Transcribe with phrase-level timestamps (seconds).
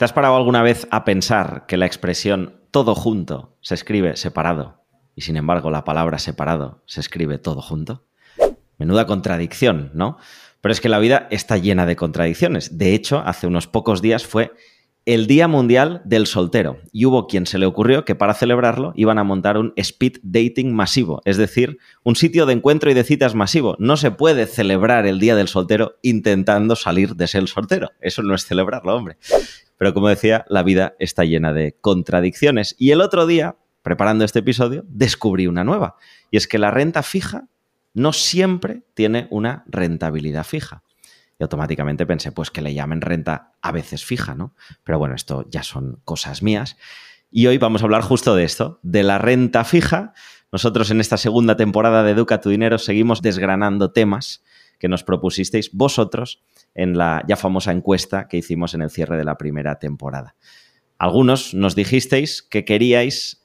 [0.00, 4.82] ¿Te has parado alguna vez a pensar que la expresión todo junto se escribe separado
[5.14, 8.06] y sin embargo la palabra separado se escribe todo junto?
[8.78, 10.16] Menuda contradicción, ¿no?
[10.62, 12.78] Pero es que la vida está llena de contradicciones.
[12.78, 14.52] De hecho, hace unos pocos días fue
[15.06, 19.18] el Día Mundial del Soltero y hubo quien se le ocurrió que para celebrarlo iban
[19.18, 23.34] a montar un speed dating masivo, es decir, un sitio de encuentro y de citas
[23.34, 23.76] masivo.
[23.78, 27.90] No se puede celebrar el Día del Soltero intentando salir de ser soltero.
[28.00, 29.16] Eso no es celebrarlo, hombre.
[29.78, 32.76] Pero como decía, la vida está llena de contradicciones.
[32.78, 35.96] Y el otro día, preparando este episodio, descubrí una nueva.
[36.30, 37.48] Y es que la renta fija
[37.94, 40.82] no siempre tiene una rentabilidad fija.
[41.40, 44.54] Y automáticamente pensé, pues que le llamen renta a veces fija, ¿no?
[44.84, 46.76] Pero bueno, esto ya son cosas mías.
[47.30, 50.12] Y hoy vamos a hablar justo de esto, de la renta fija.
[50.52, 54.44] Nosotros en esta segunda temporada de Educa tu Dinero seguimos desgranando temas
[54.78, 56.42] que nos propusisteis vosotros
[56.74, 60.36] en la ya famosa encuesta que hicimos en el cierre de la primera temporada.
[60.98, 63.39] Algunos nos dijisteis que queríais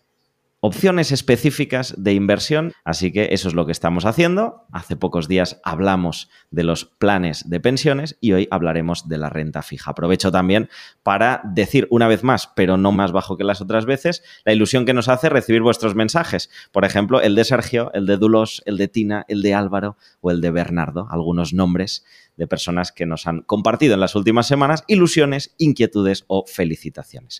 [0.66, 4.66] opciones específicas de inversión, así que eso es lo que estamos haciendo.
[4.72, 9.62] Hace pocos días hablamos de los planes de pensiones y hoy hablaremos de la renta
[9.62, 9.92] fija.
[9.92, 10.70] Aprovecho también
[11.04, 14.88] para decir una vez más, pero no más bajo que las otras veces, la ilusión
[14.88, 16.50] que nos hace recibir vuestros mensajes.
[16.72, 20.32] Por ejemplo, el de Sergio, el de Dulos, el de Tina, el de Álvaro o
[20.32, 22.04] el de Bernardo, algunos nombres
[22.38, 27.40] de personas que nos han compartido en las últimas semanas ilusiones, inquietudes o felicitaciones.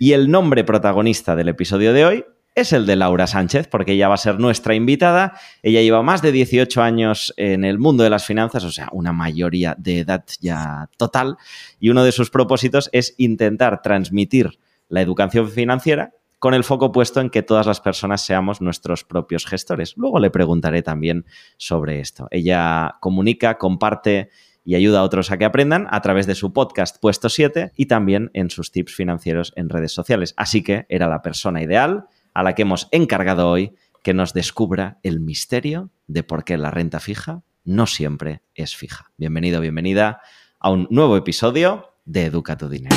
[0.00, 2.24] Y el nombre protagonista del episodio de hoy
[2.60, 5.38] es el de Laura Sánchez, porque ella va a ser nuestra invitada.
[5.62, 9.12] Ella lleva más de 18 años en el mundo de las finanzas, o sea, una
[9.12, 11.36] mayoría de edad ya total,
[11.78, 17.20] y uno de sus propósitos es intentar transmitir la educación financiera con el foco puesto
[17.20, 19.94] en que todas las personas seamos nuestros propios gestores.
[19.96, 22.28] Luego le preguntaré también sobre esto.
[22.30, 24.30] Ella comunica, comparte
[24.64, 27.86] y ayuda a otros a que aprendan a través de su podcast Puesto 7 y
[27.86, 30.34] también en sus tips financieros en redes sociales.
[30.36, 32.06] Así que era la persona ideal
[32.38, 36.70] a la que hemos encargado hoy que nos descubra el misterio de por qué la
[36.70, 39.10] renta fija no siempre es fija.
[39.16, 40.20] Bienvenido, bienvenida
[40.60, 42.94] a un nuevo episodio de Educa tu Dinero.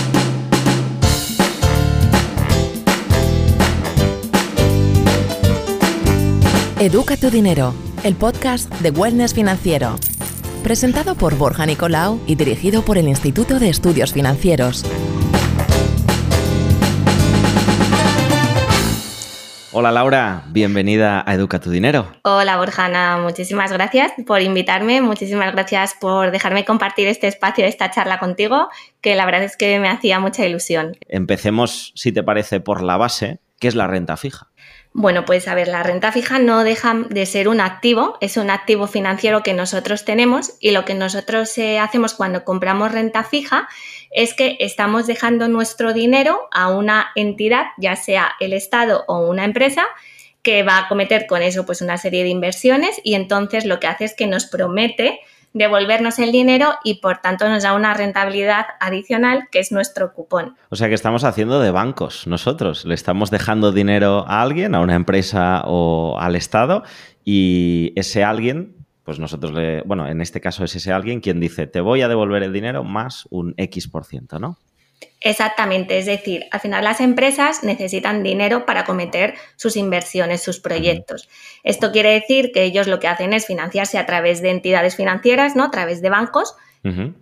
[6.79, 7.73] Educa tu Dinero,
[8.03, 9.95] el podcast de Wellness Financiero.
[10.63, 14.85] Presentado por Borja Nicolau y dirigido por el Instituto de Estudios Financieros.
[19.73, 22.11] Hola Laura, bienvenida a Educa tu Dinero.
[22.23, 28.19] Hola Borjana, muchísimas gracias por invitarme, muchísimas gracias por dejarme compartir este espacio, esta charla
[28.19, 28.67] contigo,
[28.99, 30.97] que la verdad es que me hacía mucha ilusión.
[31.07, 34.49] Empecemos, si te parece, por la base, ¿qué es la renta fija?
[34.93, 38.49] Bueno, pues a ver, la renta fija no deja de ser un activo, es un
[38.49, 43.69] activo financiero que nosotros tenemos y lo que nosotros eh, hacemos cuando compramos renta fija
[44.11, 49.45] es que estamos dejando nuestro dinero a una entidad, ya sea el Estado o una
[49.45, 49.83] empresa,
[50.43, 53.87] que va a cometer con eso pues una serie de inversiones y entonces lo que
[53.87, 55.19] hace es que nos promete
[55.53, 60.55] devolvernos el dinero y por tanto nos da una rentabilidad adicional que es nuestro cupón.
[60.69, 64.79] O sea que estamos haciendo de bancos nosotros, le estamos dejando dinero a alguien, a
[64.79, 66.83] una empresa o al Estado
[67.23, 71.67] y ese alguien pues nosotros le, bueno, en este caso es ese alguien quien dice,
[71.67, 74.57] te voy a devolver el dinero más un X por ciento, ¿no?
[75.19, 81.29] Exactamente, es decir, al final las empresas necesitan dinero para cometer sus inversiones, sus proyectos.
[81.63, 85.55] Esto quiere decir que ellos lo que hacen es financiarse a través de entidades financieras,
[85.55, 85.65] ¿no?
[85.65, 86.55] A través de bancos,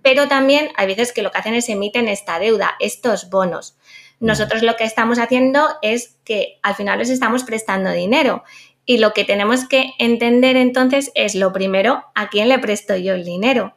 [0.01, 3.75] pero también hay veces que lo que hacen es emiten esta deuda, estos bonos.
[4.21, 8.43] Nosotros lo que estamos haciendo es que al final les estamos prestando dinero
[8.85, 13.13] y lo que tenemos que entender entonces es lo primero, ¿a quién le presto yo
[13.13, 13.75] el dinero?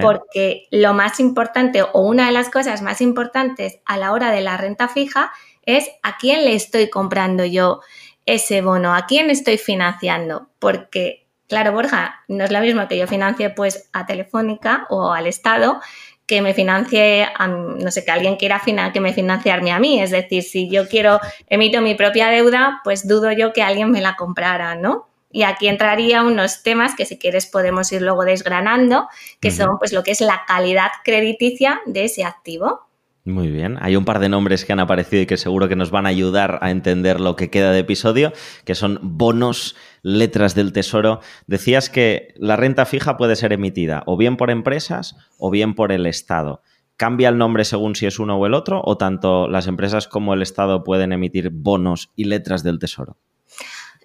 [0.00, 4.40] Porque lo más importante o una de las cosas más importantes a la hora de
[4.40, 7.80] la renta fija es a quién le estoy comprando yo
[8.26, 10.48] ese bono, a quién estoy financiando.
[10.58, 15.26] Porque, claro, Borja, no es lo mismo que yo financie pues a Telefónica o al
[15.26, 15.80] Estado
[16.28, 18.62] que me financie, no sé, que alguien quiera
[18.92, 20.00] que me financiarme a mí.
[20.00, 24.02] Es decir, si yo quiero, emito mi propia deuda, pues dudo yo que alguien me
[24.02, 25.08] la comprara, ¿no?
[25.30, 29.08] Y aquí entraría unos temas que si quieres podemos ir luego desgranando,
[29.40, 32.87] que son pues lo que es la calidad crediticia de ese activo.
[33.28, 35.90] Muy bien, hay un par de nombres que han aparecido y que seguro que nos
[35.90, 38.32] van a ayudar a entender lo que queda de episodio,
[38.64, 41.20] que son bonos, letras del tesoro.
[41.46, 45.92] Decías que la renta fija puede ser emitida o bien por empresas o bien por
[45.92, 46.62] el Estado.
[46.96, 48.80] ¿Cambia el nombre según si es uno o el otro?
[48.82, 53.18] ¿O tanto las empresas como el Estado pueden emitir bonos y letras del tesoro?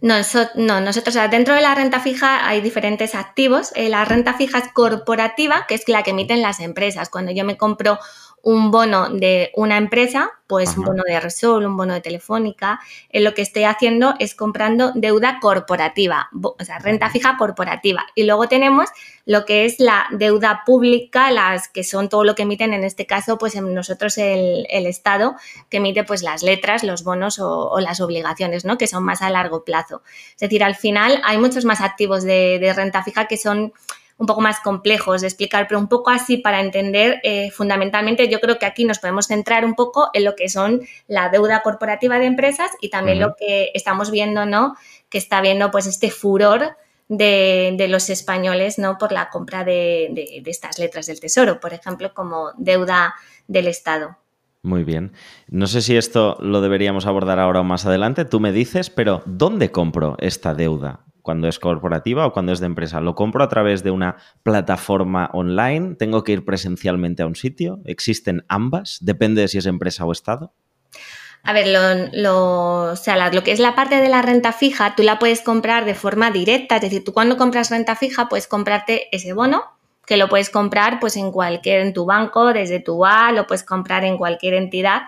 [0.03, 0.15] No,
[0.55, 3.71] no, nosotros dentro de la renta fija hay diferentes activos.
[3.73, 7.09] Eh, la renta fija es corporativa, que es la que emiten las empresas.
[7.09, 7.99] Cuando yo me compro
[8.43, 13.23] un bono de una empresa, pues un bono de Resol, un bono de Telefónica, en
[13.23, 18.05] lo que estoy haciendo es comprando deuda corporativa, o sea, renta fija corporativa.
[18.15, 18.89] Y luego tenemos
[19.25, 23.05] lo que es la deuda pública, las que son todo lo que emiten, en este
[23.05, 25.35] caso, pues en nosotros el, Estado,
[25.69, 28.77] que emite pues las letras, los bonos o, las obligaciones, ¿no?
[28.77, 30.01] Que son más a largo plazo.
[30.31, 33.71] Es decir, al final hay muchos más activos de renta fija que son
[34.17, 38.39] un poco más complejos de explicar, pero un poco así para entender eh, fundamentalmente yo
[38.39, 42.19] creo que aquí nos podemos centrar un poco en lo que son la deuda corporativa
[42.19, 44.75] de empresas y también lo que estamos viendo, ¿no?
[45.09, 46.77] Que está viendo pues este furor
[47.09, 48.97] de, los españoles, ¿no?
[48.97, 50.09] Por la compra de,
[50.43, 53.15] de estas letras del tesoro, por ejemplo, como deuda
[53.47, 54.17] del Estado.
[54.63, 55.11] Muy bien.
[55.49, 58.23] No sé si esto lo deberíamos abordar ahora o más adelante.
[58.23, 61.01] Tú me dices, pero ¿dónde compro esta deuda?
[61.23, 63.01] Cuando es corporativa o cuando es de empresa?
[63.01, 65.95] ¿Lo compro a través de una plataforma online?
[65.95, 67.79] ¿Tengo que ir presencialmente a un sitio?
[67.85, 68.99] ¿Existen ambas?
[69.01, 70.53] ¿Depende de si es empresa o Estado?
[71.45, 71.67] A ver,
[72.13, 75.83] lo, sea, lo que es la parte de la renta fija, tú la puedes comprar
[75.83, 79.63] de forma directa, es decir, tú cuando compras renta fija puedes comprarte ese bono,
[80.05, 83.63] que lo puedes comprar pues en cualquier, en tu banco, desde tu A, lo puedes
[83.63, 85.03] comprar en cualquier entidad.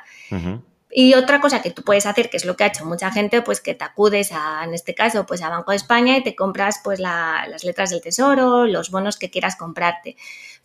[0.97, 3.41] Y otra cosa que tú puedes hacer, que es lo que ha hecho mucha gente,
[3.41, 6.37] pues que te acudes a, en este caso, pues a Banco de España y te
[6.37, 10.15] compras pues las letras del tesoro, los bonos que quieras comprarte.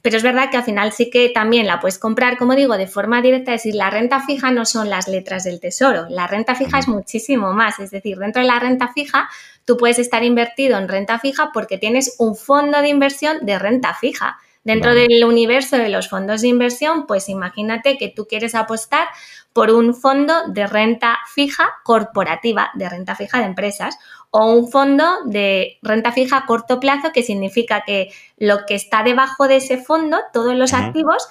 [0.02, 2.86] Pero es verdad que al final sí que también la puedes comprar, como digo, de
[2.86, 6.54] forma directa, es decir, la renta fija no son las letras del tesoro, la renta
[6.54, 9.28] fija es muchísimo más, es decir, dentro de la renta fija
[9.64, 13.94] tú puedes estar invertido en renta fija porque tienes un fondo de inversión de renta
[13.94, 14.38] fija.
[14.62, 19.08] Dentro del universo de los fondos de inversión, pues imagínate que tú quieres apostar
[19.54, 23.98] por un fondo de renta fija corporativa, de renta fija de empresas,
[24.30, 29.02] o un fondo de renta fija a corto plazo, que significa que lo que está
[29.02, 31.26] debajo de ese fondo, todos los activos,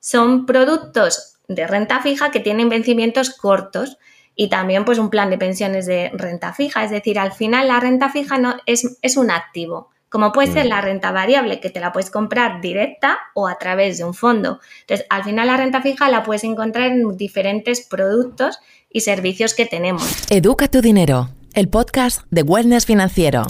[0.00, 3.98] son productos de renta fija que tienen vencimientos cortos
[4.34, 6.82] y también pues un plan de pensiones de renta fija.
[6.82, 10.66] Es decir, al final la renta fija no, es, es un activo como puede ser
[10.66, 10.68] mm.
[10.68, 14.60] la renta variable, que te la puedes comprar directa o a través de un fondo.
[14.82, 19.66] Entonces, al final la renta fija la puedes encontrar en diferentes productos y servicios que
[19.66, 20.30] tenemos.
[20.30, 23.42] Educa tu dinero, el podcast de Wellness Financiero,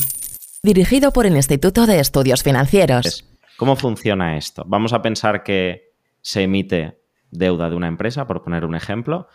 [0.63, 3.27] dirigido por el Instituto de Estudios Financieros.
[3.59, 4.65] ¿Cómo funciona esto?
[4.67, 6.99] Vamos a pensar que se emite
[7.31, 9.29] deuda de una empresa, por poner un ejemplo,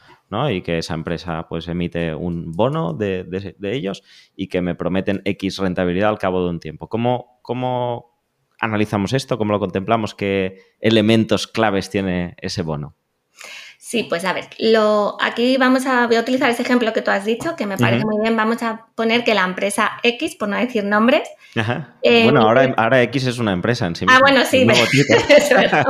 [0.52, 4.04] Y que esa empresa pues emite un bono de, ellos
[4.36, 6.88] y que me prometen X rentabilidad al cabo de un tiempo.
[6.88, 8.22] ¿Cómo, ¿Cómo
[8.60, 9.38] analizamos esto?
[9.38, 10.14] ¿Cómo lo contemplamos?
[10.14, 12.96] ¿Qué elementos claves tiene ese bono?
[13.90, 17.10] Sí, pues a ver, lo, aquí vamos a, voy a utilizar ese ejemplo que tú
[17.10, 18.38] has dicho, que me parece muy bien.
[18.38, 21.28] Vamos a poner que la empresa X, por no decir nombres.
[22.04, 24.68] Eh, bueno, ahora, ahora, X es una empresa en sí Ah, bueno, sí.
[25.30, 25.88] es verdad.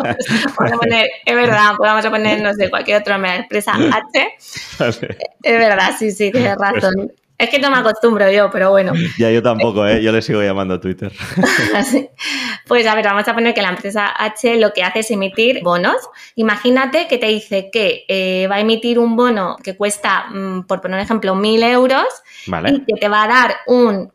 [0.58, 4.38] Vamos a poner, es verdad, pues vamos a poner, no sé, cualquier otra empresa H.
[5.44, 7.12] Es verdad, sí, sí, tienes razón.
[7.40, 8.92] Es que no me acostumbro yo, pero bueno.
[9.18, 10.04] Ya yo tampoco, ¿eh?
[10.04, 11.10] Yo le sigo llamando a Twitter.
[12.68, 15.64] pues a ver, vamos a poner que la empresa H lo que hace es emitir
[15.64, 15.96] bonos.
[16.36, 20.82] Imagínate que te dice que eh, va a emitir un bono que cuesta, mm, por
[20.82, 22.08] poner un ejemplo, 1.000 euros
[22.46, 24.12] y que te va a dar un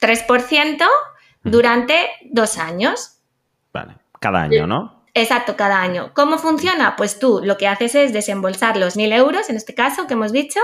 [0.00, 0.84] 3%
[1.44, 1.94] durante
[2.24, 3.20] dos años.
[3.72, 5.04] Vale, cada año, ¿no?
[5.14, 6.10] Exacto, cada año.
[6.14, 6.96] ¿Cómo funciona?
[6.96, 10.32] Pues tú lo que haces es desembolsar los 1.000 euros, en este caso que hemos
[10.32, 10.60] dicho,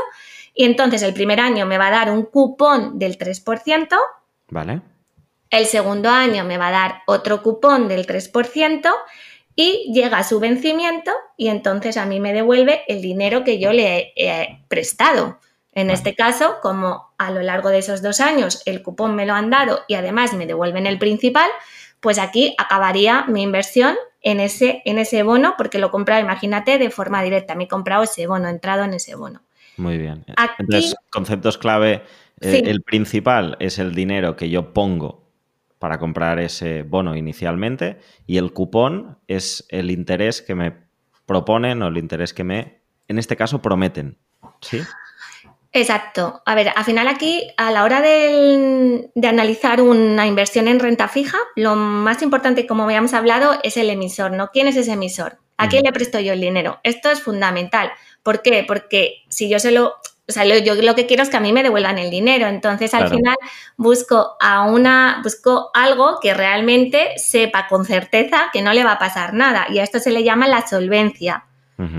[0.56, 3.88] y entonces el primer año me va a dar un cupón del 3%.
[4.48, 4.80] Vale.
[5.50, 8.90] El segundo año me va a dar otro cupón del 3%
[9.54, 13.72] y llega a su vencimiento y entonces a mí me devuelve el dinero que yo
[13.72, 15.38] le he prestado.
[15.72, 19.34] En este caso, como a lo largo de esos dos años el cupón me lo
[19.34, 21.50] han dado y además me devuelven el principal,
[22.00, 26.78] pues aquí acabaría mi inversión en ese, en ese bono porque lo he comprado, imagínate,
[26.78, 27.54] de forma directa.
[27.54, 29.42] Me he comprado ese bono, he entrado en ese bono.
[29.76, 30.24] Muy bien.
[30.58, 32.02] Entonces, conceptos clave.
[32.40, 35.26] Eh, el principal es el dinero que yo pongo
[35.78, 40.74] para comprar ese bono inicialmente y el cupón es el interés que me
[41.26, 44.18] proponen o el interés que me, en este caso, prometen.
[44.60, 44.80] ¿Sí?
[45.72, 46.42] Exacto.
[46.46, 51.08] A ver, al final aquí, a la hora de, de, analizar una inversión en renta
[51.08, 54.50] fija, lo más importante, como habíamos hablado, es el emisor, ¿no?
[54.50, 55.38] ¿Quién es ese emisor?
[55.58, 56.80] ¿A quién le presto yo el dinero?
[56.82, 57.90] Esto es fundamental.
[58.26, 58.64] ¿Por qué?
[58.66, 61.52] Porque si yo se lo, o sea, yo lo que quiero es que a mí
[61.52, 62.48] me devuelvan el dinero.
[62.48, 63.36] Entonces, al final
[63.76, 68.98] busco a una, busco algo que realmente sepa con certeza que no le va a
[68.98, 69.66] pasar nada.
[69.70, 71.44] Y a esto se le llama la solvencia.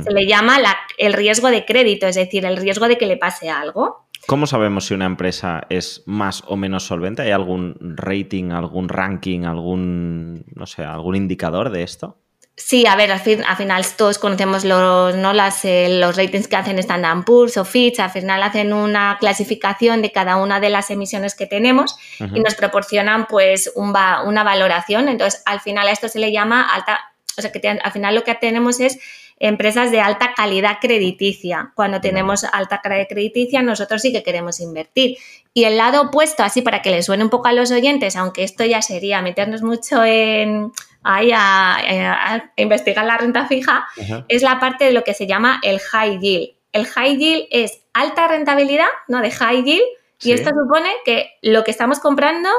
[0.04, 0.58] Se le llama
[0.98, 4.10] el riesgo de crédito, es decir, el riesgo de que le pase algo.
[4.28, 7.22] ¿Cómo sabemos si una empresa es más o menos solvente?
[7.22, 12.18] ¿Hay algún rating, algún ranking, algún, no sé, algún indicador de esto?
[12.60, 15.32] Sí, a ver, al, final todos conocemos los, ¿no?
[15.32, 20.02] Las, eh, los ratings que hacen Standard Poor's o Fitch, al final hacen una clasificación
[20.02, 25.08] de cada una de las emisiones que tenemos y nos proporcionan pues una valoración.
[25.08, 27.00] Entonces, al final a esto se le llama alta,
[27.38, 28.98] o sea, que al final lo que tenemos es
[29.40, 31.72] empresas de alta calidad crediticia.
[31.76, 35.18] Cuando tenemos alta calidad crediticia, nosotros sí que queremos invertir.
[35.54, 38.44] Y el lado opuesto, así para que le suene un poco a los oyentes, aunque
[38.44, 40.72] esto ya sería meternos mucho en
[41.08, 43.88] ahí a, investigar la renta fija,
[44.28, 46.50] es la parte de lo que se llama el high yield.
[46.74, 49.22] El high yield es alta rentabilidad, ¿no?
[49.22, 49.86] De high yield,
[50.22, 52.50] y esto supone que lo que estamos comprando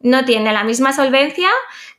[0.00, 1.48] no tiene la misma solvencia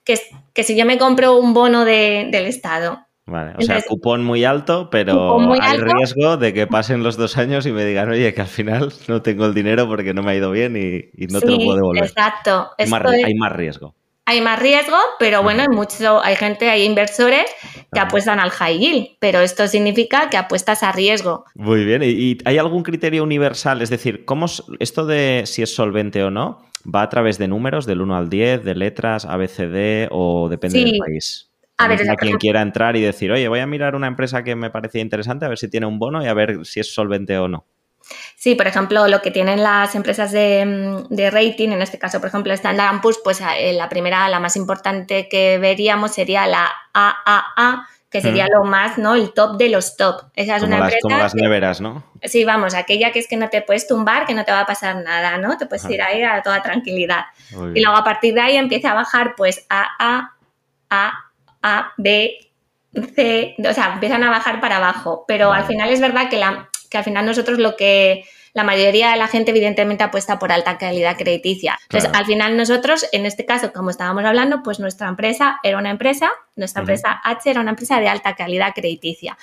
[0.04, 0.20] que,
[0.54, 3.00] que si yo me compro un bono del Estado.
[3.28, 7.66] Vale, o sea, cupón muy alto, pero hay riesgo de que pasen los dos años
[7.66, 10.36] y me digan, oye, que al final no tengo el dinero porque no me ha
[10.36, 12.04] ido bien y, no te lo puedo devolver.
[12.04, 12.72] Exacto.
[12.78, 17.46] hay más riesgo hay más riesgo, pero bueno, hay mucho, hay gente, hay inversores
[17.94, 21.46] que apuestan al high yield, pero esto significa que apuestas a riesgo.
[21.54, 23.82] Muy bien, ¿y hay algún criterio universal?
[23.82, 24.48] Es decir, ¿cómo
[24.80, 28.30] esto de si es solvente o no va a través de números, del 1 al
[28.30, 31.52] 10, de letras, ABCD o depende del país?
[31.78, 34.56] A ver, a quien quiera entrar y decir, oye, voy a mirar una empresa que
[34.56, 37.38] me parecía interesante, a ver si tiene un bono y a ver si es solvente
[37.38, 37.66] o no.
[38.36, 42.30] Sí, por ejemplo, lo que tienen las empresas mm, de, rating, en este caso, por
[42.30, 47.88] ejemplo, Standard Poor's, pues eh, la primera, la más importante que veríamos sería la AAA,
[48.10, 49.16] que sería lo más, ¿no?
[49.16, 50.22] El top de los top.
[50.36, 51.02] Esa es como una las, empresa.
[51.02, 52.04] Como las neveras, ¿no?
[52.24, 54.66] Sí, vamos, aquella que es que no te puedes tumbar, que no te va a
[54.66, 55.58] pasar nada, ¿no?
[55.58, 57.26] Te puedes ir ahí a toda tranquilidad.
[57.74, 60.34] Y luego a partir de ahí empieza a bajar, pues AA,
[60.90, 61.14] A,
[61.62, 62.38] A, B,
[63.16, 65.26] C, o sea, empiezan a bajar para abajo.
[65.28, 68.24] Pero al final es verdad que la, que al final nosotros lo que
[68.54, 71.78] la mayoría de la gente evidentemente apuesta por alta calidad crediticia.
[71.90, 75.90] Entonces, al final nosotros, en este caso, como estábamos hablando, pues nuestra empresa era una
[75.90, 79.38] empresa, nuestra empresa H era una empresa de alta calidad crediticia.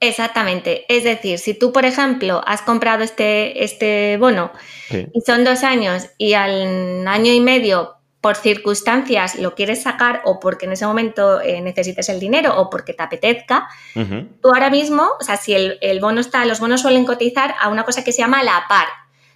[0.00, 0.84] Exactamente.
[0.88, 4.50] Es decir, si tú, por ejemplo, has comprado este, este bono
[4.90, 10.38] y son dos años y al año y medio por circunstancias lo quieres sacar o
[10.38, 15.08] porque en ese momento eh, necesites el dinero o porque te apetezca, tú ahora mismo,
[15.20, 18.22] o sea, si el, bono está, los bonos suelen cotizar a una cosa que se
[18.22, 18.86] llama la par.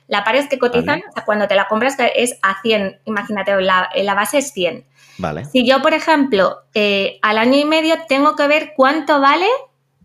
[0.07, 3.61] La par es que cotizan, o sea, cuando te la compras es a 100, imagínate,
[3.61, 4.87] la, la base es 100.
[5.19, 5.47] Vale.
[5.47, 9.49] Si yo, por ejemplo, eh, al año y medio tengo que ver cuánto vale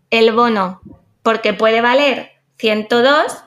[0.09, 0.81] el bono,
[1.21, 3.43] porque puede valer 102,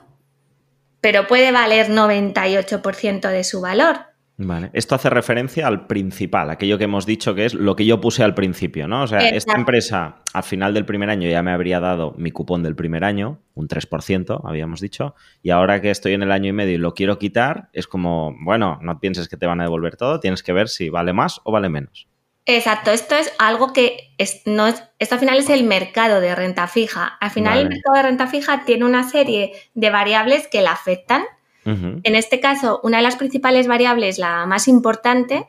[1.01, 4.14] pero puede valer 98% de su valor.
[4.37, 4.69] Vale.
[4.73, 8.21] Esto hace referencia al principal, aquello que hemos dicho que es lo que yo puse
[8.21, 9.03] al principio, ¿no?
[9.03, 12.61] O sea, esta empresa al final del primer año ya me habría dado mi cupón
[12.61, 16.53] del primer año, un 3%, habíamos dicho, y ahora que estoy en el año y
[16.53, 19.95] medio y lo quiero quitar, es como, bueno, no pienses que te van a devolver
[19.95, 22.07] todo, tienes que ver si vale más o vale menos.
[22.47, 24.13] Exacto, esto es algo que
[24.45, 27.17] no es, esto al final es el mercado de renta fija.
[27.19, 31.23] Al final el mercado de renta fija tiene una serie de variables que la afectan
[31.65, 35.47] en este caso, una de las principales variables, la más importante,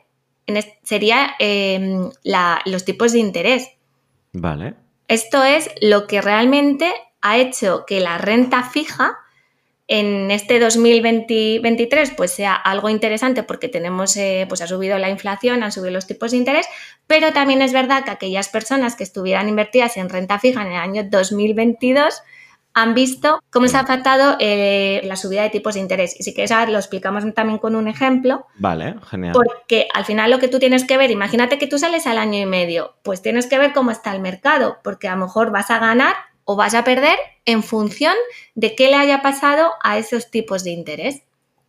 [0.83, 2.09] sería em,
[2.65, 3.69] los tipos de interés.
[4.33, 4.75] Vale.
[5.07, 9.17] Esto es lo que realmente ha hecho que la renta fija
[9.87, 15.63] en este 2023 pues sea algo interesante porque tenemos, eh, pues ha subido la inflación,
[15.63, 16.67] han subido los tipos de interés,
[17.07, 20.77] pero también es verdad que aquellas personas que estuvieran invertidas en renta fija en el
[20.77, 22.21] año 2022
[22.77, 26.15] han visto cómo se ha afectado eh, la subida de tipos de interés.
[26.19, 28.45] Y si quieres saber, lo explicamos también con un ejemplo.
[28.59, 29.33] Vale, genial.
[29.33, 32.39] Porque al final lo que tú tienes que ver, imagínate que tú sales al año
[32.39, 35.71] y medio, pues tienes que ver cómo está el mercado, porque a lo mejor vas
[35.71, 38.13] a ganar o vas a perder en función
[38.53, 41.23] de qué le haya pasado a esos tipos de interés.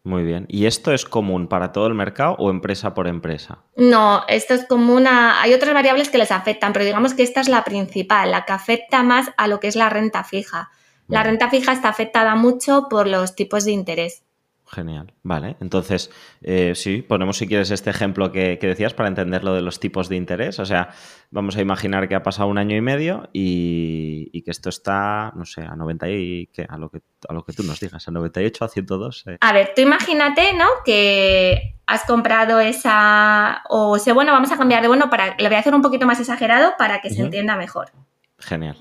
[0.05, 0.45] Muy bien.
[0.51, 3.61] ¿Y esto es común para todo el mercado o empresa por empresa?
[3.77, 5.41] No, esto es común a...
[5.41, 8.53] Hay otras variables que les afectan, pero digamos que esta es la principal, la que
[8.53, 10.71] afecta más a lo que es la renta fija.
[11.09, 14.23] La renta fija está afectada mucho por los tipos de interés.
[14.71, 15.57] Genial, vale.
[15.61, 16.11] Entonces,
[16.43, 20.11] eh, sí, ponemos si quieres este ejemplo que, decías para entender lo de los tipos
[20.11, 20.59] de interés.
[20.59, 20.91] O sea,
[21.31, 25.47] vamos a imaginar que ha pasado un año y medio y, que esto está, no
[25.47, 28.65] sé, a 90 y a lo que a lo que tú nos digas, a 98,
[28.65, 29.25] a 102.
[29.27, 29.39] Eh.
[29.41, 30.67] A ver, tú imagínate, ¿no?
[30.85, 35.57] Que has comprado esa o ese bueno, vamos a cambiar de bueno para, lo voy
[35.57, 37.91] a hacer un poquito más exagerado para que se entienda mejor.
[38.39, 38.77] Genial.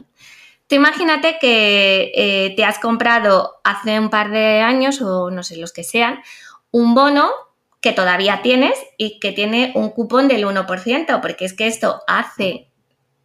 [0.67, 5.57] Tú imagínate que eh, te has comprado hace un par de años, o no sé,
[5.57, 6.19] los que sean,
[6.71, 7.31] un bono
[7.81, 12.67] que todavía tienes y que tiene un cupón del 1%, porque es que esto hace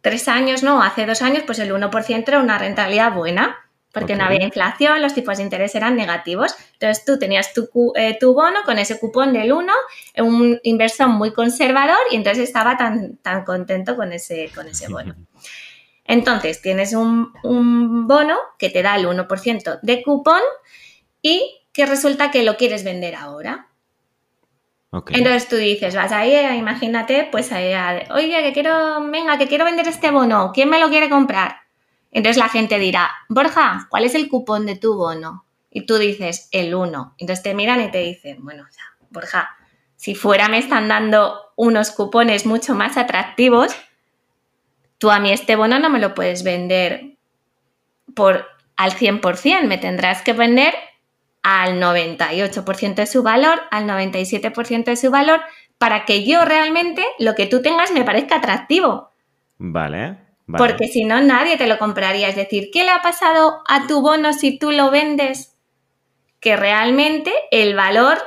[0.01, 0.81] tres años, ¿no?
[0.81, 3.57] Hace dos años, pues el 1% era una rentabilidad buena,
[3.91, 6.55] porque no había inflación, los tipos de interés eran negativos.
[6.73, 9.71] Entonces tú tenías tu, eh, tu bono con ese cupón del 1,
[10.19, 15.15] un inversor muy conservador y entonces estaba tan, tan contento con ese, con ese bono.
[16.05, 17.33] Entonces, tienes un,
[18.07, 20.41] bono que te da el 1% de cupón
[21.21, 23.69] y que resulta que lo quieres vender ahora.
[25.09, 27.73] Entonces tú dices, vas ahí, imagínate, pues ahí,
[28.11, 31.63] oye, que quiero, venga, que quiero vender este bono, ¿quién me lo quiere comprar?
[32.11, 35.45] Entonces la gente dirá, Borja, ¿cuál es el cupón de tu bono?
[35.71, 37.15] Y tú dices, el 1.
[37.17, 38.67] Entonces te miran y te dicen, bueno,
[39.09, 39.49] Borja,
[39.95, 43.75] si fuera me están dando unos cupones mucho más atractivos,
[45.03, 47.17] tú a mí este bono no me lo puedes vender
[48.15, 50.73] por al 100%, me tendrás que vender
[51.41, 55.41] al 98% de su valor, al 97% de su valor,
[55.77, 59.11] para que yo realmente lo que tú tengas me parezca atractivo.
[59.57, 60.65] Vale, vale.
[60.65, 62.29] Porque si no, nadie te lo compraría.
[62.29, 65.57] Es decir, ¿qué le ha pasado a tu bono si tú lo vendes?
[66.39, 68.19] Que realmente el valor,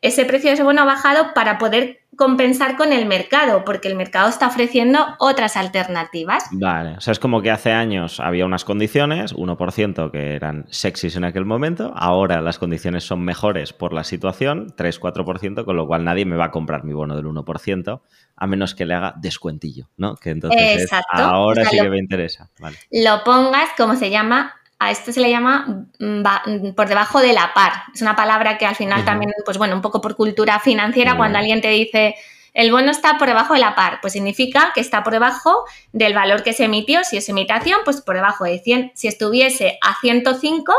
[0.00, 3.94] ese precio de ese bono ha bajado para poder compensar con el mercado, porque el
[3.94, 6.44] mercado está ofreciendo otras alternativas.
[6.50, 11.14] Vale, o sea, es como que hace años había unas condiciones, 1% que eran sexys
[11.14, 16.04] en aquel momento, ahora las condiciones son mejores por la situación, 3-4%, con lo cual
[16.04, 18.00] nadie me va a comprar mi bono del 1%,
[18.36, 20.16] a menos que le haga descuentillo, ¿no?
[20.16, 22.50] Que entonces ahora sí que me interesa.
[22.90, 27.32] Lo pongas, como se llama, a esto se le llama mm, mm, por debajo de
[27.32, 27.72] la par.
[27.94, 31.38] Es una palabra que al final también, pues bueno, un poco por cultura financiera, cuando
[31.38, 32.14] alguien te dice
[32.54, 36.12] el bono está por debajo de la par, pues significa que está por debajo del
[36.12, 37.04] valor que se emitió.
[37.04, 38.92] Si es imitación, pues por debajo de 100.
[38.94, 40.72] Si estuviese a 105,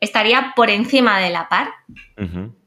[0.00, 1.70] estaría por encima de la par.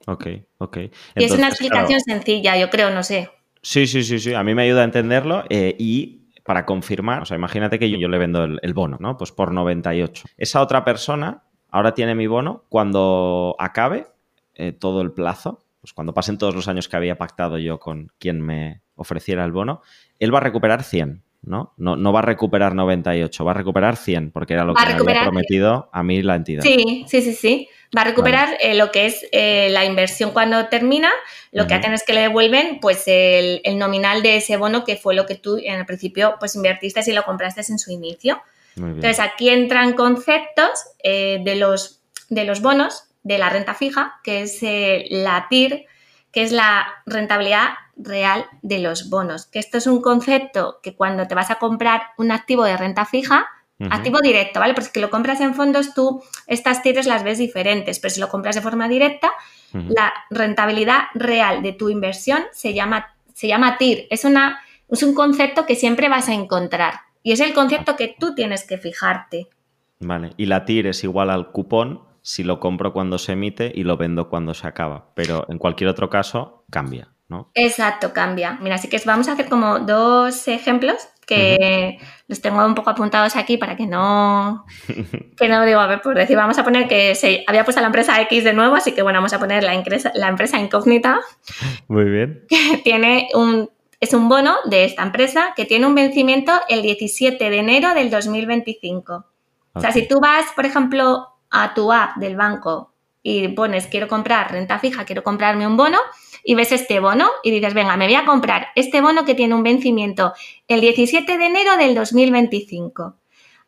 [0.06, 0.78] Ok, ok.
[1.16, 3.30] y es una explicación sencilla, yo creo, no sé.
[3.62, 4.34] Sí, sí, sí, sí.
[4.34, 6.21] A mí me ayuda a entenderlo eh, y
[6.52, 9.16] para confirmar, o sea, imagínate que yo, le vendo el, bono, ¿no?
[9.16, 10.26] Pues por 98.
[10.36, 14.08] Esa otra persona ahora tiene mi bono cuando acabe
[14.56, 18.12] eh, todo el plazo, pues cuando pasen todos los años que había pactado yo con
[18.20, 19.82] quien me ofreciera el bono,
[20.20, 21.24] él va a recuperar 100.
[21.42, 21.74] ¿no?
[21.78, 21.96] ¿no?
[21.96, 25.24] No va a recuperar 98, va a recuperar 100, porque era lo que me había
[25.24, 26.64] prometido a mí la entidad.
[26.64, 27.70] Sí, sí, sí, sí.
[27.98, 31.10] Va a recuperar eh, lo que es eh, la inversión cuando termina,
[31.52, 35.14] lo que hacen es que le devuelven pues el, nominal de ese bono que fue
[35.14, 38.42] lo que tú en el principio pues invertiste y lo compraste en su inicio.
[38.78, 40.70] Entonces aquí entran conceptos
[41.04, 44.60] eh, de, los, de los bonos, de la renta fija, que es
[45.10, 45.86] la TIR,
[46.32, 49.46] que es la rentabilidad real de los bonos.
[49.46, 53.06] Que esto es un concepto que cuando te vas a comprar un activo de renta
[53.06, 53.50] fija,
[53.90, 54.74] Activo directo, ¿vale?
[54.74, 58.30] Porque si lo compras en fondos, tú estas tires las ves diferentes, pero si lo
[58.30, 59.32] compras de forma directa,
[59.74, 64.08] la rentabilidad real de tu inversión se llama, se llama TIR.
[64.10, 68.16] Es, una, es un concepto que siempre vas a encontrar y es el concepto que
[68.20, 69.48] tú tienes que fijarte.
[70.00, 73.84] Vale, y la TIR es igual al cupón si lo compro cuando se emite y
[73.84, 77.11] lo vendo cuando se acaba, pero en cualquier otro caso cambia.
[77.54, 78.58] Exacto, cambia.
[78.62, 83.36] Mira, así que vamos a hacer como dos ejemplos que los tengo un poco apuntados
[83.36, 84.66] aquí para que no,
[85.38, 87.88] que no digo, a ver, por decir, vamos a poner que se había puesto la
[87.88, 91.22] empresa X de nuevo, así que bueno, vamos a poner la, empresa, la empresa incógnita.
[91.88, 92.46] Muy bien.
[92.50, 97.50] Que tiene un, es un bono de esta empresa que tiene un vencimiento el 17
[97.50, 99.26] de enero del 2025.
[99.74, 102.91] O sea, si tú vas, por ejemplo, a tu app del banco
[103.24, 106.00] y pones quiero comprar renta fija, quiero comprarme un bono,
[106.44, 109.56] y ves este bono y dices, venga, me voy a comprar este bono que tiene
[109.56, 110.34] un vencimiento
[110.68, 113.16] el 17 de enero del 2025.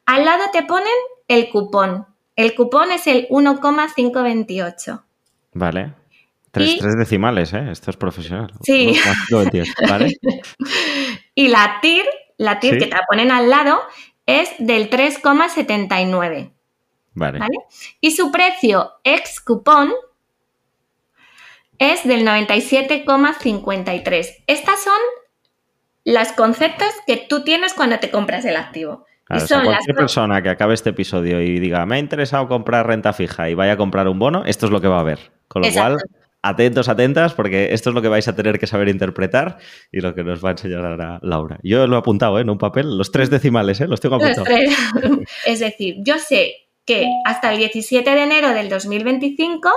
[0.05, 0.87] Al lado te ponen
[1.27, 2.07] el cupón.
[2.35, 5.03] El cupón es el 1,528.
[5.53, 5.93] Vale.
[6.51, 7.71] Tres, decimales, ¿eh?
[7.71, 8.51] Esto es profesional.
[8.61, 8.95] Sí.
[9.89, 10.13] ¿vale?
[11.35, 12.05] y la TIR,
[12.37, 13.81] la TIR que te la ponen al lado,
[14.25, 16.52] es del 3,79.
[17.13, 17.39] Vale.
[17.39, 17.58] vale.
[18.02, 19.93] Y su precio ex cupón
[21.80, 24.43] es del 97,53.
[24.47, 24.99] Estas son
[26.06, 29.06] los conceptos que tú tienes cuando te compras el activo.
[29.26, 32.88] Claro, o sea, cualquier persona que acabe este episodio y diga, me ha interesado comprar
[32.88, 35.32] renta fija y vaya a comprar un bono, esto es lo que va a ver.
[35.47, 35.97] Con lo cual,
[36.41, 39.60] atentos, atentas, porque esto es lo que vais a tener que saber interpretar
[39.91, 41.58] y lo que nos va a enseñar ahora Laura.
[41.63, 42.41] Yo lo he apuntado ¿eh?
[42.41, 43.88] en un papel, los tres decimales, ¿eh?
[43.88, 44.49] los tengo apuntados.
[45.45, 49.69] es decir, yo sé que hasta el 17 de enero del 2025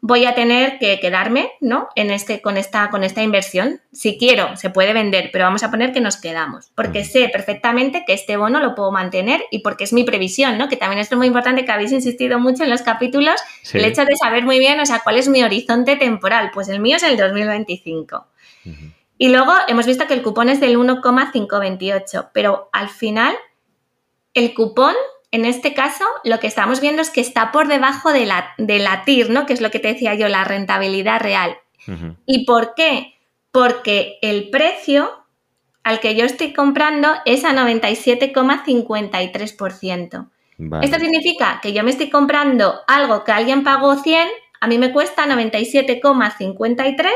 [0.00, 1.88] voy a tener que quedarme, ¿no?
[1.96, 3.80] En este, con, esta, con esta inversión.
[3.92, 8.04] Si quiero, se puede vender, pero vamos a poner que nos quedamos, porque sé perfectamente
[8.06, 10.68] que este bono lo puedo mantener y porque es mi previsión, ¿no?
[10.68, 13.40] Que también esto es muy importante, que habéis insistido mucho en los capítulos,
[13.72, 16.50] el hecho de saber muy bien, o sea, cuál es mi horizonte temporal.
[16.54, 18.26] Pues el mío es el 2025.
[19.20, 23.34] Y luego hemos visto que el cupón es del 1,528, pero al final
[24.34, 24.94] el cupón
[25.30, 28.78] en este caso, lo que estamos viendo es que está por debajo de la, de
[28.78, 29.44] la TIR, ¿no?
[29.44, 31.58] Que es lo que te decía yo, la rentabilidad real.
[32.26, 33.14] ¿Y por qué?
[33.50, 35.24] Porque el precio
[35.82, 40.28] al que yo estoy comprando es a 97,53%.
[40.82, 44.28] Esto significa que yo me estoy comprando algo que alguien pagó 100,
[44.60, 47.08] a mí me cuesta 97,53.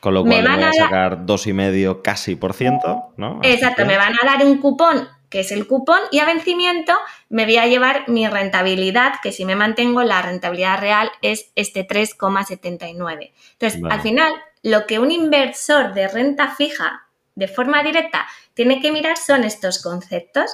[0.00, 3.40] Con lo cual me van a sacar 2,5 casi por ciento, ¿no?
[3.42, 6.92] Exacto, me van a dar un cupón que es el cupón, y a vencimiento
[7.28, 11.88] me voy a llevar mi rentabilidad, que si me mantengo, la rentabilidad real es este
[11.88, 13.32] 3,79.
[13.54, 18.92] Entonces, al final, lo que un inversor de renta fija de forma directa tiene que
[18.92, 20.52] mirar son estos conceptos.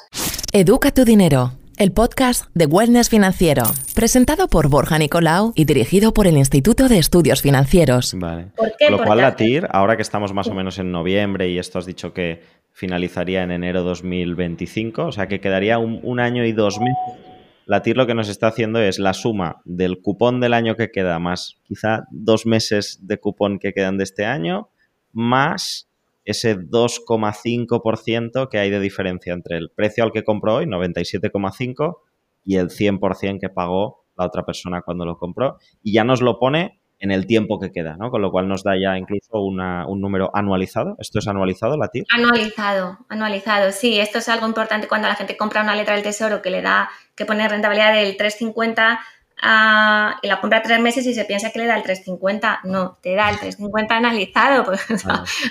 [0.51, 3.65] Educa tu dinero, el podcast de Wellness Financiero,
[3.95, 8.15] presentado por Borja Nicolau y dirigido por el Instituto de Estudios Financieros.
[8.17, 8.47] Vale.
[8.57, 8.89] ¿Por qué?
[8.91, 11.85] lo cual, la TIR, ahora que estamos más o menos en noviembre y esto has
[11.85, 17.27] dicho que finalizaría en enero 2025, o sea que quedaría un, año y dos meses.
[17.67, 20.91] La TIR lo que nos está haciendo es la suma del cupón del año que
[20.91, 24.71] queda más quizá dos meses de cupón que quedan de este año,
[25.13, 25.89] más
[26.25, 31.99] ese 2,5% que hay de diferencia entre el precio al que compró hoy, 97,5,
[32.45, 35.59] y el 100% que pagó la otra persona cuando lo compró.
[35.83, 38.11] Y ya nos lo pone en el tiempo que queda, ¿no?
[38.11, 40.97] Con lo cual nos da ya incluso un número anualizado.
[40.99, 42.05] ¿Esto es anualizado, la TIR?
[42.15, 43.99] Anualizado, anualizado, sí.
[43.99, 46.91] Esto es algo importante cuando la gente compra una letra del tesoro que le da,
[47.17, 49.01] que pone rentabilidad del 350
[49.43, 52.61] y la compra tres meses y se piensa que le da el 350.
[52.65, 54.87] No, te da el 350 analizado, pues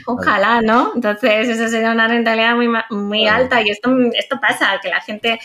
[0.05, 0.91] ojalá, ¿no?
[0.95, 5.39] Entonces, eso sería una rentabilidad muy, muy alta y esto, esto pasa, que la gente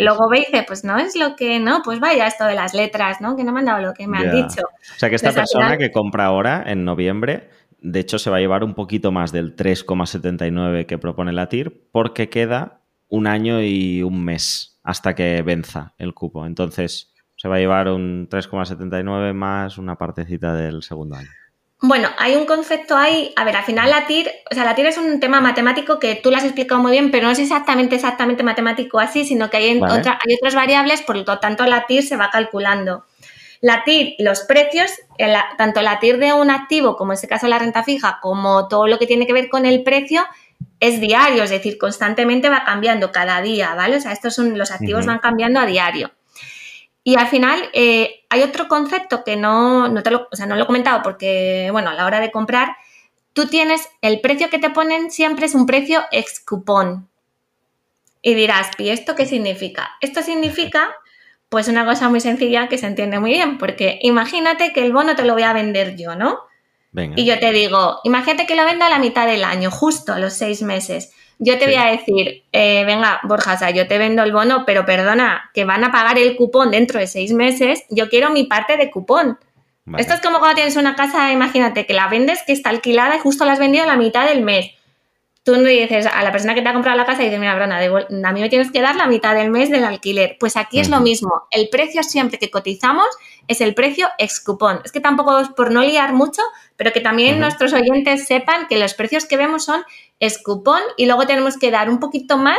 [0.00, 2.74] luego ve y dice, pues no es lo que, no, pues vaya esto de las
[2.74, 3.36] letras, ¿no?
[3.36, 4.62] Que no me han dado lo que me han dicho.
[4.62, 8.40] O sea, que esta persona que compra ahora, en noviembre, de hecho se va a
[8.40, 14.02] llevar un poquito más del 3,79 que propone la TIR porque queda un año y
[14.02, 16.46] un mes hasta que venza el cupo.
[16.46, 21.28] Entonces, se va a llevar un 3,79 más una partecita del segundo año.
[21.80, 24.86] Bueno, hay un concepto ahí, a ver, al final la TIR, o sea, la TIR
[24.86, 27.94] es un tema matemático que tú lo has explicado muy bien, pero no es exactamente,
[27.94, 32.16] exactamente matemático así, sino que hay, hay otras variables, por lo tanto la TIR se
[32.16, 33.04] va calculando.
[33.60, 34.90] La TIR, los precios,
[35.56, 38.88] tanto la TIR de un activo, como en este caso la renta fija, como todo
[38.88, 40.24] lo que tiene que ver con el precio,
[40.80, 43.96] es diario, es decir, constantemente va cambiando cada día, ¿vale?
[43.96, 46.10] O sea, estos son, los activos van cambiando a diario.
[47.04, 50.56] Y al final eh, hay otro concepto que no, no, te lo, o sea, no
[50.56, 52.76] lo he comentado porque, bueno, a la hora de comprar,
[53.32, 57.08] tú tienes el precio que te ponen siempre es un precio ex cupón.
[58.20, 59.90] Y dirás, ¿y esto qué significa?
[60.00, 60.90] Esto significa,
[61.48, 65.14] pues una cosa muy sencilla que se entiende muy bien, porque imagínate que el bono
[65.14, 66.40] te lo voy a vender yo, ¿no?
[67.14, 70.18] Y yo te digo, imagínate que lo venda a la mitad del año, justo a
[70.18, 71.12] los seis meses.
[71.38, 74.64] Yo te voy a decir, eh, venga, Borja, o sea, yo te vendo el bono,
[74.66, 78.44] pero perdona, que van a pagar el cupón dentro de seis meses, yo quiero mi
[78.44, 79.38] parte de cupón.
[79.96, 83.20] Esto es como cuando tienes una casa, imagínate, que la vendes, que está alquilada y
[83.20, 84.72] justo la has vendido a la mitad del mes.
[85.48, 87.54] Tú no dices a la persona que te ha comprado la casa y dices, mira,
[87.54, 90.36] Brona, a mí me tienes que dar la mitad del mes del alquiler.
[90.38, 91.44] Pues aquí es lo mismo.
[91.50, 93.06] El precio siempre que cotizamos
[93.46, 94.82] es el precio ex cupón.
[94.84, 96.42] Es que tampoco es por no liar mucho,
[96.76, 99.84] pero que también nuestros oyentes sepan que los precios que vemos son
[100.20, 102.58] ex cupón y luego tenemos que dar un poquito más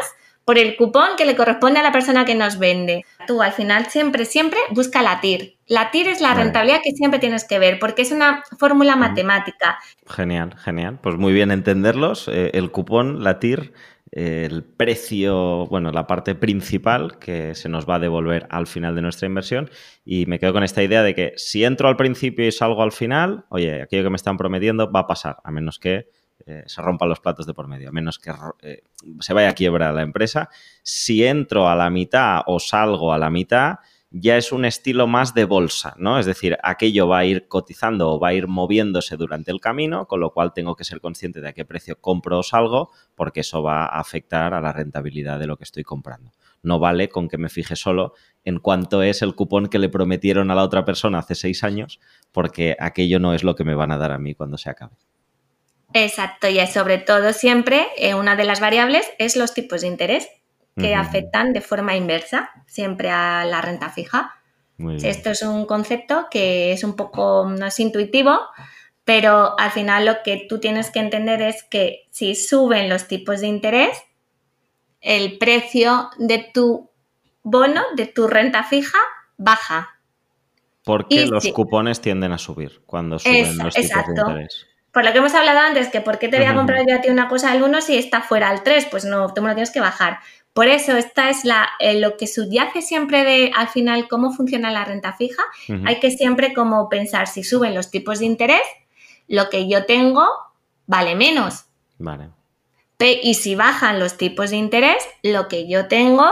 [0.50, 3.06] por el cupón que le corresponde a la persona que nos vende.
[3.28, 5.58] Tú al final siempre, siempre busca la TIR.
[5.68, 9.78] La TIR es la rentabilidad que siempre tienes que ver porque es una fórmula matemática.
[10.08, 10.98] Genial, genial.
[11.04, 12.28] Pues muy bien entenderlos.
[12.30, 13.74] Eh, el cupón, la TIR,
[14.10, 19.04] el precio, bueno, la parte principal que se nos va a devolver al final de
[19.04, 19.70] nuestra inversión.
[20.04, 22.92] Y me quedo con esta idea de que si entro al principio y salgo al
[22.92, 26.08] final, oye, aquello que me están prometiendo va a pasar, a menos que
[26.46, 28.84] eh, se rompan los platos de por medio, a menos que eh,
[29.20, 30.50] se vaya a quiebra la empresa.
[30.84, 33.80] Si entro a la mitad o salgo a la mitad,
[34.12, 36.18] ya es un estilo más de bolsa, ¿no?
[36.18, 40.08] Es decir, aquello va a ir cotizando o va a ir moviéndose durante el camino,
[40.08, 43.42] con lo cual tengo que ser consciente de a qué precio compro o salgo, porque
[43.42, 46.32] eso va a afectar a la rentabilidad de lo que estoy comprando.
[46.64, 50.50] No vale con que me fije solo en cuánto es el cupón que le prometieron
[50.50, 52.00] a la otra persona hace seis años,
[52.32, 54.96] porque aquello no es lo que me van a dar a mí cuando se acabe.
[55.94, 60.30] Exacto, y sobre todo siempre eh, una de las variables es los tipos de interés
[60.78, 64.36] que afectan de forma inversa siempre a la renta fija.
[65.04, 68.40] Esto es un concepto que es un poco, no es intuitivo,
[69.04, 73.42] pero al final lo que tú tienes que entender es que si suben los tipos
[73.42, 73.98] de interés,
[75.02, 76.90] el precio de tu
[77.44, 79.00] bono, de tu renta fija,
[79.36, 80.00] baja.
[80.86, 84.69] Porque los cupones tienden a subir cuando suben los tipos de interés.
[85.00, 87.00] Por lo que hemos hablado antes, que por qué te voy a comprar yo a
[87.00, 89.54] ti una cosa al 1 si está fuera al 3, pues no, tú me lo
[89.54, 90.20] tienes que bajar.
[90.52, 94.72] Por eso, esta es la, eh, lo que subyace siempre de, al final, cómo funciona
[94.72, 95.42] la renta fija.
[95.86, 98.60] Hay que siempre como pensar, si suben los tipos de interés,
[99.30, 100.28] lo que yo tengo
[100.86, 101.64] vale menos.
[101.98, 102.32] Vale.
[103.00, 106.30] Y si bajan los tipos de interés, lo que yo tengo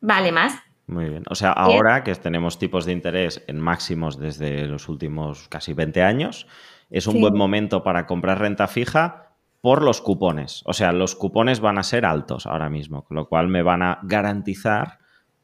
[0.00, 0.54] vale más.
[0.90, 1.22] Muy bien.
[1.30, 6.02] O sea, ahora que tenemos tipos de interés en máximos desde los últimos casi 20
[6.02, 6.48] años,
[6.90, 10.62] es un buen momento para comprar renta fija por los cupones.
[10.66, 13.82] O sea, los cupones van a ser altos ahora mismo, con lo cual me van
[13.82, 14.98] a garantizar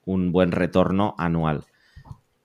[0.04, 1.64] un buen retorno anual.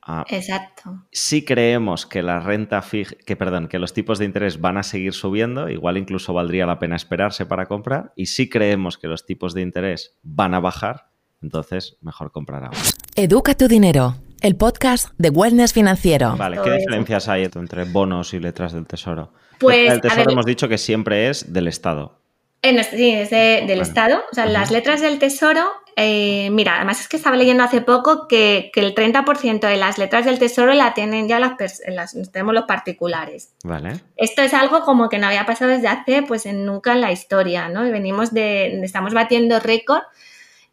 [0.01, 1.05] Ah, Exacto.
[1.11, 4.83] Si creemos que la renta fija, que perdón, que los tipos de interés van a
[4.83, 8.11] seguir subiendo, igual incluso valdría la pena esperarse para comprar.
[8.15, 11.11] Y si creemos que los tipos de interés van a bajar,
[11.41, 12.79] entonces mejor comprar ahora.
[13.15, 16.35] Educa tu dinero, el podcast de Wellness Financiero.
[16.35, 19.31] Vale, ¿qué diferencias hay entre bonos y letras del tesoro?
[19.59, 22.19] Pues, el tesoro hemos dicho que siempre es del Estado.
[22.63, 24.23] sí, es del Estado.
[24.31, 25.63] O sea, las letras del tesoro,
[25.95, 30.25] eh, mira, además es que estaba leyendo hace poco que, el 30% de las letras
[30.25, 31.53] del tesoro la tienen ya las,
[31.87, 33.53] las, tenemos los particulares.
[33.63, 34.01] Vale.
[34.17, 37.69] Esto es algo como que no había pasado desde hace, pues nunca en la historia,
[37.69, 37.85] ¿no?
[37.85, 40.01] Y venimos de, estamos batiendo récord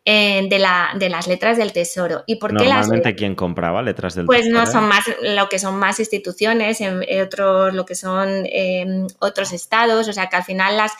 [0.05, 2.25] eh, de, la, de, las letras del tesoro.
[2.27, 4.61] ¿Y por qué Normalmente, ¿quién compraba letras del pues tesoro?
[4.61, 9.07] Pues no son más lo que son más instituciones, en, otros, lo que son em,
[9.19, 10.93] otros estados, o sea que al final las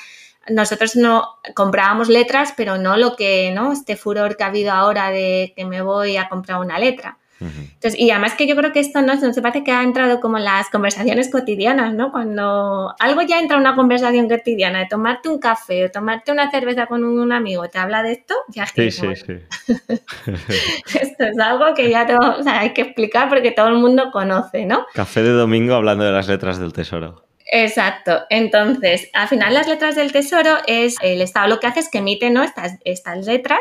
[0.51, 3.73] nosotros no comprábamos letras, pero no lo que, ¿no?
[3.73, 7.19] Este furor que ha habido ahora de que me voy a comprar una letra.
[7.41, 10.21] Entonces, y además que yo creo que esto no, no se parece que ha entrado
[10.21, 12.11] como en las conversaciones cotidianas, ¿no?
[12.11, 16.51] Cuando algo ya entra en una conversación cotidiana de tomarte un café o tomarte una
[16.51, 19.35] cerveza con un amigo, te habla de esto, ya Sí, sí, sí.
[21.01, 22.07] esto es algo que ya
[22.47, 24.87] hay que explicar porque todo el mundo conoce, ¿no?
[24.95, 27.25] Café de domingo hablando de las letras del tesoro.
[27.51, 28.21] Exacto.
[28.29, 31.99] Entonces, al final las letras del tesoro es el Estado lo que hace es que
[31.99, 32.43] emite ¿no?
[32.43, 33.61] estas, estas letras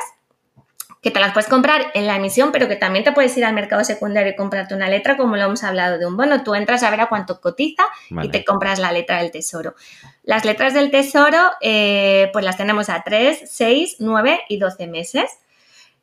[1.01, 3.53] que te las puedes comprar en la emisión, pero que también te puedes ir al
[3.53, 6.43] mercado secundario y comprarte una letra, como lo hemos hablado de un bono.
[6.43, 9.75] Tú entras a ver a cuánto cotiza y te compras la letra del tesoro.
[10.23, 15.39] Las letras del tesoro, eh, pues las tenemos a 3, 6, 9 y 12 meses.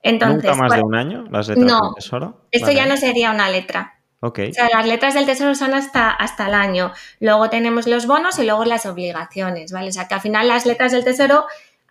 [0.02, 2.40] Entonces, ¿Nunca más de un año las letras del tesoro?
[2.50, 3.94] Esto ya no sería una letra.
[4.20, 4.50] Okay.
[4.50, 6.92] O sea, las letras del tesoro son hasta, hasta el año.
[7.20, 9.88] Luego tenemos los bonos y luego las obligaciones, ¿vale?
[9.88, 11.44] O sea, que al final las letras del tesoro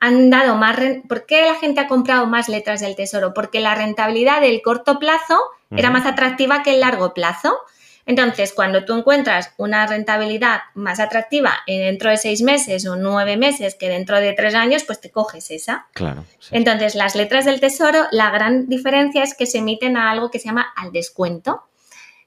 [0.03, 0.77] han dado más...
[1.07, 3.33] ¿Por qué la gente ha comprado más letras del Tesoro?
[3.33, 5.39] Porque la rentabilidad del corto plazo
[5.71, 7.57] era más atractiva que el largo plazo.
[8.05, 13.75] Entonces, cuando tú encuentras una rentabilidad más atractiva dentro de seis meses o nueve meses
[13.75, 15.87] que dentro de tres años, pues te coges esa.
[15.93, 16.25] Claro.
[16.51, 20.39] Entonces, las letras del tesoro, la gran diferencia es que se emiten a algo que
[20.39, 21.63] se llama al descuento,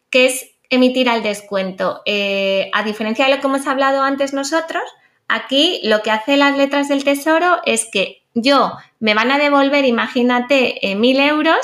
[0.09, 2.01] que es emitir al descuento.
[2.07, 4.83] Eh, a diferencia de lo que hemos hablado antes nosotros,
[5.29, 9.85] Aquí lo que hace las letras del tesoro es que yo me van a devolver,
[9.85, 11.57] imagínate, eh, mil euros,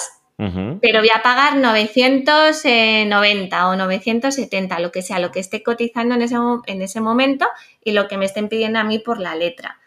[0.81, 6.23] pero voy a pagar 990 o 970, lo que sea, lo que esté cotizando en
[6.23, 6.35] ese,
[6.67, 7.47] en ese momento
[7.85, 9.79] y lo que me estén pidiendo a mí por la letra.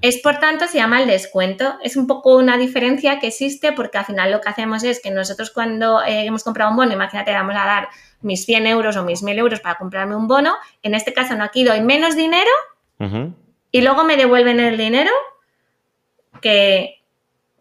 [0.00, 1.76] Es por tanto, se llama el descuento.
[1.82, 5.10] Es un poco una diferencia que existe porque al final lo que hacemos es que
[5.10, 7.88] nosotros cuando eh, hemos comprado un bono, imagínate, vamos a dar
[8.20, 11.42] mis 100 euros o mis 1000 euros para comprarme un bono, en este caso no
[11.42, 12.50] aquí doy menos dinero
[12.98, 15.10] y luego me devuelven el dinero
[16.40, 17.02] que,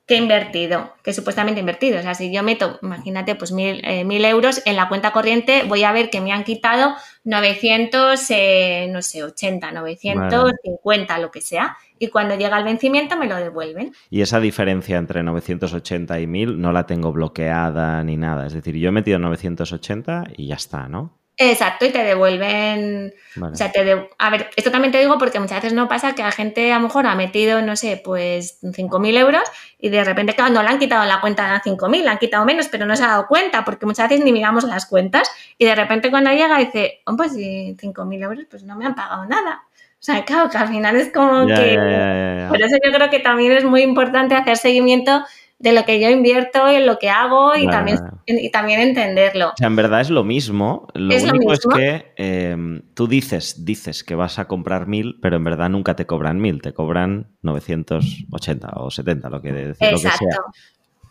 [0.07, 1.99] he invertido, que supuestamente he invertido.
[1.99, 5.83] O sea, si yo meto, imagínate, pues mil, eh, euros en la cuenta corriente, voy
[5.83, 11.75] a ver que me han quitado 900, eh, no sé, 80, 950, lo que sea.
[11.97, 13.93] Y cuando llega el vencimiento me lo devuelven.
[14.09, 18.45] Y esa diferencia entre 980 y 1000 no la tengo bloqueada ni nada.
[18.45, 21.24] Es decir, yo he metido 980 y ya está, ¿no?
[21.37, 23.13] Exacto, y te devuelven.
[23.41, 26.23] O sea, te a ver, esto también te digo porque muchas veces no pasa que
[26.23, 29.43] la gente a lo mejor ha metido, no sé, pues 5.000 euros
[29.77, 32.69] y de repente, claro, no le han quitado la cuenta 5.000, le han quitado menos,
[32.69, 35.75] pero no se ha dado cuenta porque muchas veces ni miramos las cuentas y de
[35.75, 39.63] repente cuando llega dice, oh, pues 5.000 euros, pues no me han pagado nada.
[39.99, 42.45] O sea, claro, que al final es como que...
[42.47, 45.25] por eso yo creo que también es muy importante hacer seguimiento
[45.57, 49.49] de lo que yo invierto y lo que hago y, también, y también entenderlo.
[49.49, 50.87] O sea, en verdad es lo mismo.
[50.93, 55.43] Lo único es que em, tú dices, dices que vas a comprar mil, pero en
[55.43, 59.97] verdad nunca te cobran mil, te cobran 980 o 70, lo que, decir, lo que
[59.97, 60.11] sea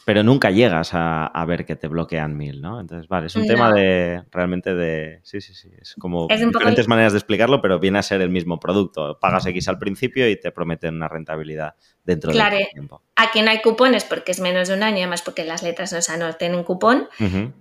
[0.04, 2.80] pero nunca llegas a, ver que te bloquean mil, ¿no?
[2.80, 5.20] Entonces, vale, es un tema de realmente de...
[5.22, 8.58] Sí, sí, sí, es como diferentes maneras de explicarlo, pero viene a ser el mismo
[8.58, 9.18] producto.
[9.20, 13.02] Pagas X al principio y te prometen una rentabilidad dentro claro, del tiempo.
[13.16, 16.02] Aquí no hay cupones porque es menos de un año, además porque las letras o
[16.02, 17.08] sea, no tienen cupón.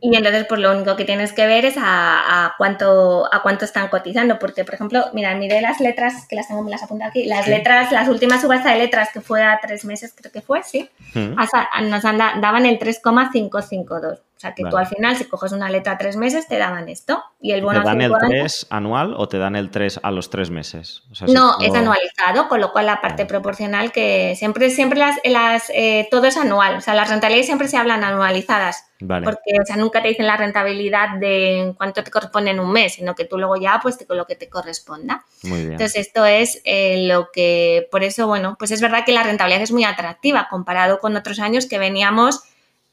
[0.01, 3.87] Y entonces, pues lo único que tienes que ver es a, cuánto, a cuánto están
[3.87, 4.39] cotizando.
[4.39, 7.47] Porque, por ejemplo, mira, miré las letras, que las tengo, me las apunto aquí, las
[7.47, 10.89] letras, las últimas subasta de letras que fue a tres meses, creo que fue, sí,
[11.13, 12.05] nos
[12.41, 16.47] daban el 3,552 sea, que tú al final, si coges una letra a tres meses,
[16.47, 17.23] te daban esto.
[17.39, 20.29] Y el bono ¿Te dan el 3 anual o te dan el 3 a los
[20.29, 21.03] tres meses?
[21.27, 26.07] no, es anualizado, con lo cual la parte proporcional que siempre, siempre las, las eh,
[26.11, 26.77] todo es anual.
[26.77, 28.89] O sea, las rentabilidades siempre se hablan anualizadas.
[29.05, 32.93] Porque, o sea, nunca te dicen la rentabilidad de cuánto te corresponde en un mes,
[32.93, 35.25] sino que tú luego ya, pues, con lo que te corresponda.
[35.43, 35.73] Muy bien.
[35.73, 39.61] Entonces, esto es eh, lo que, por eso, bueno, pues es verdad que la rentabilidad
[39.61, 42.43] es muy atractiva comparado con otros años que veníamos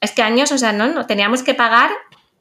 [0.01, 1.91] es que años, o sea, no, no teníamos que pagar,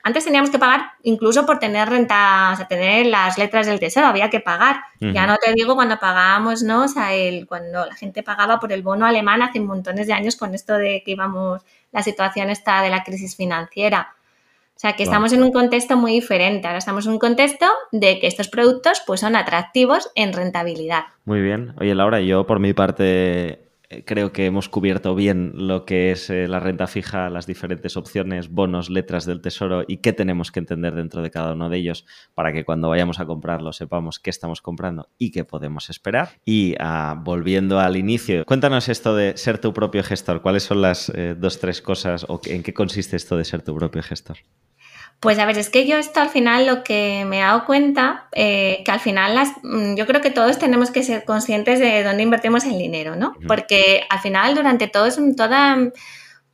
[0.01, 4.07] antes teníamos que pagar incluso por tener renta, o sea, tener las letras del tesoro,
[4.07, 4.81] había que pagar.
[4.99, 6.85] Ya no te digo cuando pagábamos, ¿no?
[6.85, 10.35] O sea, el, cuando la gente pagaba por el bono alemán hace montones de años
[10.35, 14.15] con esto de que íbamos, la situación está de la crisis financiera.
[14.75, 16.65] O sea, que estamos en un contexto muy diferente.
[16.65, 21.03] Ahora estamos en un contexto de que estos productos pues son atractivos en rentabilidad.
[21.25, 21.73] Muy bien.
[21.81, 23.68] Oye, Laura, yo por mi parte
[24.05, 28.49] creo que hemos cubierto bien lo que es eh, la renta fija, las diferentes opciones,
[28.49, 32.05] bonos, letras del tesoro y qué tenemos que entender dentro de cada uno de ellos
[32.35, 36.29] para que cuando vayamos a comprarlo sepamos qué estamos comprando y qué podemos esperar.
[36.45, 40.41] Y ah, volviendo al inicio, cuéntanos esto de ser tu propio gestor.
[40.41, 43.75] ¿Cuáles son las eh, dos, tres cosas o en qué consiste esto de ser tu
[43.75, 44.37] propio gestor?
[45.19, 48.27] Pues a ver, es que yo esto al final lo que me he dado cuenta,
[48.31, 52.03] eh, que al final las, mm, yo creo que todos tenemos que ser conscientes de
[52.03, 53.35] dónde invertimos el dinero, ¿no?
[53.45, 55.77] Porque al final durante todo, toda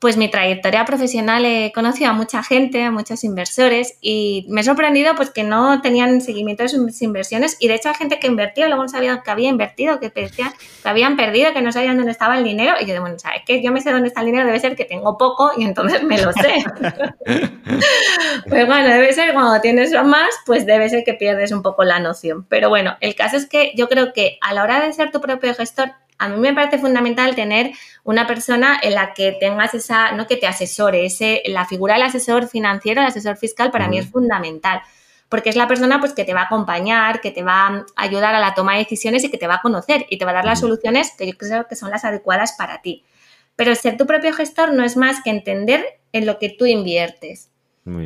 [0.05, 4.63] pues mi trayectoria profesional he conocido a mucha gente, a muchos inversores y me he
[4.63, 8.27] sorprendido pues que no tenían seguimiento de sus inversiones y de hecho hay gente que
[8.27, 10.51] invertido, luego no sabían que había invertido, que decían
[10.83, 13.41] que habían perdido, que no sabían dónde estaba el dinero y yo digo, bueno, ¿sabes
[13.47, 13.63] qué?
[13.63, 16.21] Yo me sé dónde está el dinero, debe ser que tengo poco y entonces me
[16.21, 16.53] lo sé.
[18.47, 21.99] pues bueno, debe ser cuando tienes más, pues debe ser que pierdes un poco la
[21.99, 22.45] noción.
[22.47, 25.19] Pero bueno, el caso es que yo creo que a la hora de ser tu
[25.19, 27.71] propio gestor a mí me parece fundamental tener
[28.03, 32.03] una persona en la que tengas esa, no que te asesore, ese, la figura del
[32.03, 34.81] asesor financiero, el asesor fiscal, para mí es fundamental.
[35.27, 38.35] Porque es la persona pues, que te va a acompañar, que te va a ayudar
[38.35, 40.35] a la toma de decisiones y que te va a conocer y te va a
[40.35, 43.03] dar las soluciones que yo creo que son las adecuadas para ti.
[43.55, 47.49] Pero ser tu propio gestor no es más que entender en lo que tú inviertes.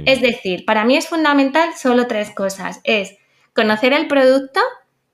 [0.06, 2.82] Es decir, para mí es fundamental solo tres cosas.
[2.84, 3.16] Es
[3.54, 4.60] conocer el producto,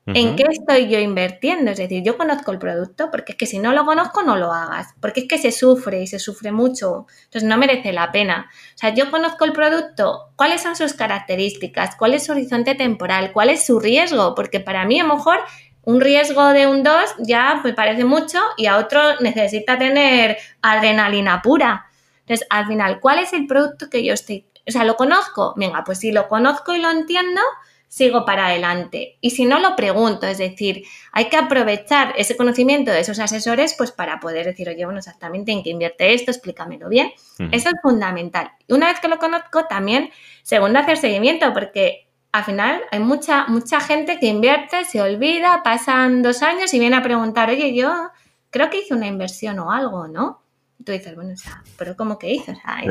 [0.06, 1.72] ¿En qué estoy yo invirtiendo?
[1.72, 4.52] Es decir, yo conozco el producto, porque es que si no lo conozco, no lo
[4.52, 8.48] hagas, porque es que se sufre y se sufre mucho, entonces no merece la pena.
[8.74, 13.32] O sea, yo conozco el producto, cuáles son sus características, cuál es su horizonte temporal,
[13.32, 15.40] cuál es su riesgo, porque para mí a lo mejor
[15.82, 21.42] un riesgo de un 2 ya me parece mucho y a otro necesita tener adrenalina
[21.42, 21.86] pura.
[22.20, 24.46] Entonces, al final, ¿cuál es el producto que yo estoy?
[24.68, 25.54] O sea, ¿lo conozco?
[25.56, 27.40] Venga, pues si lo conozco y lo entiendo,
[27.88, 29.16] sigo para adelante.
[29.20, 33.74] Y si no, lo pregunto, es decir, hay que aprovechar ese conocimiento de esos asesores
[33.76, 37.12] pues para poder decir, oye, bueno, exactamente en qué invierte esto, explícamelo bien.
[37.52, 38.50] Eso es fundamental.
[38.66, 40.10] Y una vez que lo conozco, también,
[40.42, 46.22] segundo, hacer seguimiento, porque al final hay mucha, mucha gente que invierte, se olvida, pasan
[46.22, 48.10] dos años y viene a preguntar, oye, yo
[48.50, 50.42] creo que hice una inversión o algo, ¿no?
[50.84, 52.52] Tú dices, bueno, o sea, pero ¿cómo que hizo?
[52.52, 52.82] O sea,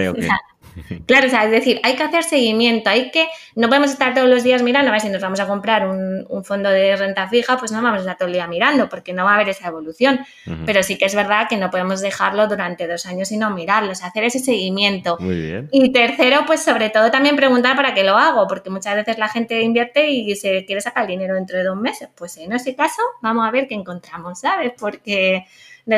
[1.06, 4.30] Claro, o sea, es decir, hay que hacer seguimiento, hay que, no podemos estar todos
[4.30, 7.58] los días mirando, a ver si nos vamos a comprar un, fondo de renta fija,
[7.58, 9.68] pues no vamos a estar todo el día mirando, porque no va a haber esa
[9.68, 10.20] evolución.
[10.66, 13.92] Pero sí que es verdad que no podemos dejarlo durante dos años y no mirarlo,
[13.92, 15.18] o sea, hacer ese seguimiento.
[15.20, 15.70] Muy bien.
[15.72, 19.30] Y tercero, pues sobre todo también preguntar para qué lo hago, porque muchas veces la
[19.30, 22.10] gente invierte y se quiere sacar el dinero dentro de dos meses.
[22.14, 24.74] Pues en ese caso, vamos a ver qué encontramos, ¿sabes?
[24.78, 25.46] Porque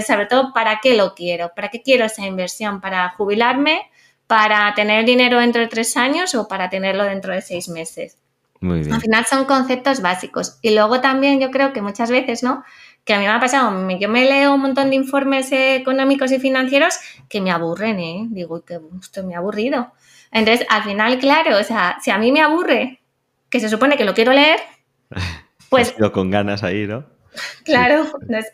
[0.06, 3.82] sobre todo para qué lo quiero, para qué quiero esa inversión, para jubilarme
[4.28, 8.18] para tener dinero dentro de tres años o para tenerlo dentro de seis meses.
[8.60, 8.94] Muy bien.
[8.94, 10.60] Al final son conceptos básicos.
[10.62, 12.64] Y luego también yo creo que muchas veces, ¿no?
[13.06, 16.40] Que a mí me ha pasado, yo me leo un montón de informes económicos y
[16.40, 18.26] financieros que me aburren, ¿eh?
[18.30, 19.94] Digo, que estoy muy aburrido.
[20.32, 23.00] Entonces, al final, claro, o sea, si a mí me aburre,
[23.50, 24.60] que se supone que lo quiero leer,
[25.70, 25.96] pues...
[26.12, 27.06] Con ganas ahí, ¿no?
[27.66, 28.06] Claro,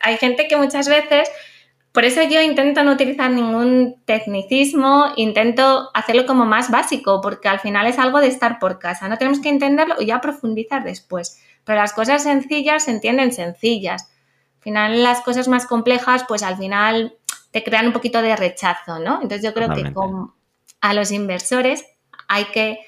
[0.01, 1.29] hay gente que muchas veces
[1.93, 7.59] por eso yo intento no utilizar ningún tecnicismo, intento hacerlo como más básico, porque al
[7.59, 9.07] final es algo de estar por casa.
[9.07, 11.39] No tenemos que entenderlo y ya profundizar después.
[11.63, 14.09] Pero las cosas sencillas se entienden sencillas.
[14.57, 17.15] Al final las cosas más complejas, pues al final
[17.51, 19.21] te crean un poquito de rechazo, ¿no?
[19.21, 19.93] Entonces yo creo que
[20.81, 21.85] a los inversores
[22.27, 22.79] hay que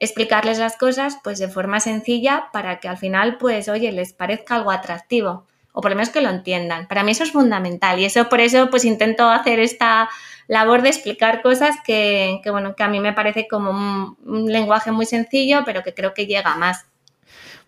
[0.00, 4.56] explicarles las cosas pues de forma sencilla para que al final pues oye les parezca
[4.56, 6.88] algo atractivo o por lo menos que lo entiendan.
[6.88, 10.08] Para mí eso es fundamental y eso por eso pues intento hacer esta
[10.48, 15.06] labor de explicar cosas que, bueno, que a mí me parece como un, lenguaje muy
[15.06, 16.86] sencillo, pero que creo que llega más.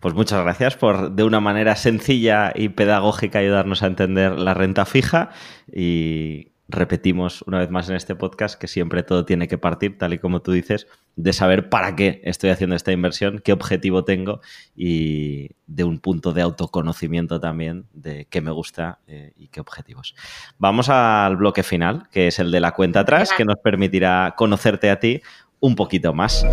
[0.00, 4.84] Pues muchas gracias por de una manera sencilla y pedagógica ayudarnos a entender la renta
[4.84, 5.30] fija
[5.72, 10.14] y repetimos una vez más en este podcast que siempre todo tiene que partir, tal
[10.14, 14.40] y como tú dices, de saber para qué estoy haciendo esta inversión, qué objetivo tengo
[14.74, 20.14] y de un punto de autoconocimiento también de qué me gusta eh, y qué objetivos.
[20.58, 24.90] Vamos al bloque final, que es el de la cuenta atrás, que nos permitirá conocerte
[24.90, 25.22] a ti
[25.60, 26.44] un poquito más.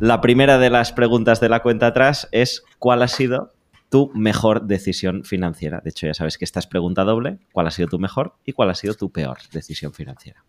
[0.00, 3.52] La primera de las preguntas de la cuenta atrás es ¿cuál ha sido
[3.90, 5.80] tu mejor decisión financiera?
[5.82, 7.38] De hecho, ya sabes que esta es pregunta doble.
[7.50, 10.44] ¿Cuál ha sido tu mejor y cuál ha sido tu peor decisión financiera?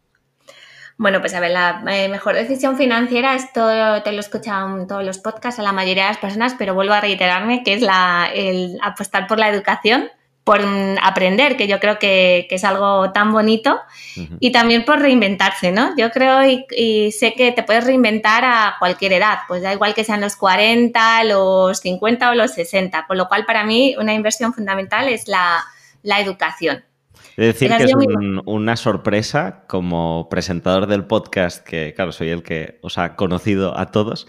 [0.99, 3.67] Bueno, pues a ver, la eh, mejor decisión financiera, esto
[4.03, 7.01] te lo en todos los podcasts a la mayoría de las personas, pero vuelvo a
[7.01, 7.83] reiterarme que es
[8.35, 10.09] el apostar por la educación
[10.49, 10.61] por
[11.03, 13.79] aprender, que yo creo que, es algo tan bonito,
[14.39, 15.95] y también por reinventarse, ¿no?
[15.95, 20.03] Yo creo y, sé que te puedes reinventar a cualquier edad, pues da igual que
[20.03, 24.51] sean los 40, los 50 o los 60, con lo cual para mí una inversión
[24.51, 25.63] fundamental es la,
[26.17, 26.83] educación.
[27.37, 27.93] Es decir, que es
[28.45, 33.91] una sorpresa como presentador del podcast, que claro, soy el que os ha conocido a
[33.91, 34.27] todos,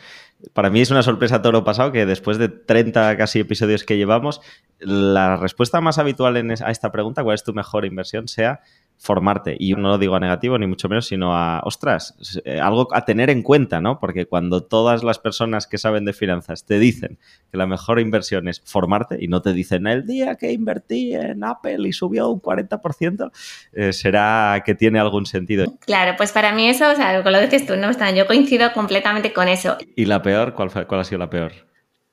[0.53, 3.97] para mí es una sorpresa todo lo pasado que después de 30 casi episodios que
[3.97, 4.41] llevamos,
[4.78, 8.28] la respuesta más habitual a esta pregunta, ¿cuál es tu mejor inversión?
[8.28, 8.61] sea
[9.01, 9.57] formarte.
[9.59, 13.07] Y no lo digo a negativo, ni mucho menos, sino a, ostras, eh, algo a
[13.07, 13.98] tener en cuenta, ¿no?
[13.98, 17.18] Porque cuando todas las personas que saben de finanzas te dicen
[17.51, 21.42] que la mejor inversión es formarte y no te dicen el día que invertí en
[21.42, 23.30] Apple y subió un 40%,
[23.72, 25.78] eh, será que tiene algún sentido.
[25.86, 29.48] Claro, pues para mí eso, o sea, lo dices tú, no, yo coincido completamente con
[29.48, 29.78] eso.
[29.96, 30.53] ¿Y la peor?
[30.53, 31.69] ¿Cuál, cuál ha sido la peor?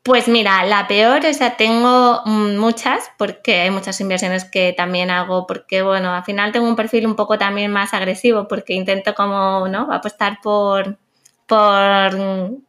[0.08, 5.46] Pues mira, la peor, o sea, tengo muchas, porque hay muchas inversiones que también hago,
[5.46, 9.68] porque bueno, al final tengo un perfil un poco también más agresivo, porque intento como,
[9.68, 9.92] ¿no?
[9.92, 10.98] Apostar por,
[11.46, 12.18] por,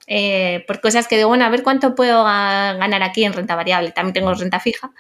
[0.09, 3.93] eh, por cosas que digo, bueno, a ver cuánto puedo ganar aquí en renta variable.
[3.93, 4.91] También tengo renta fija.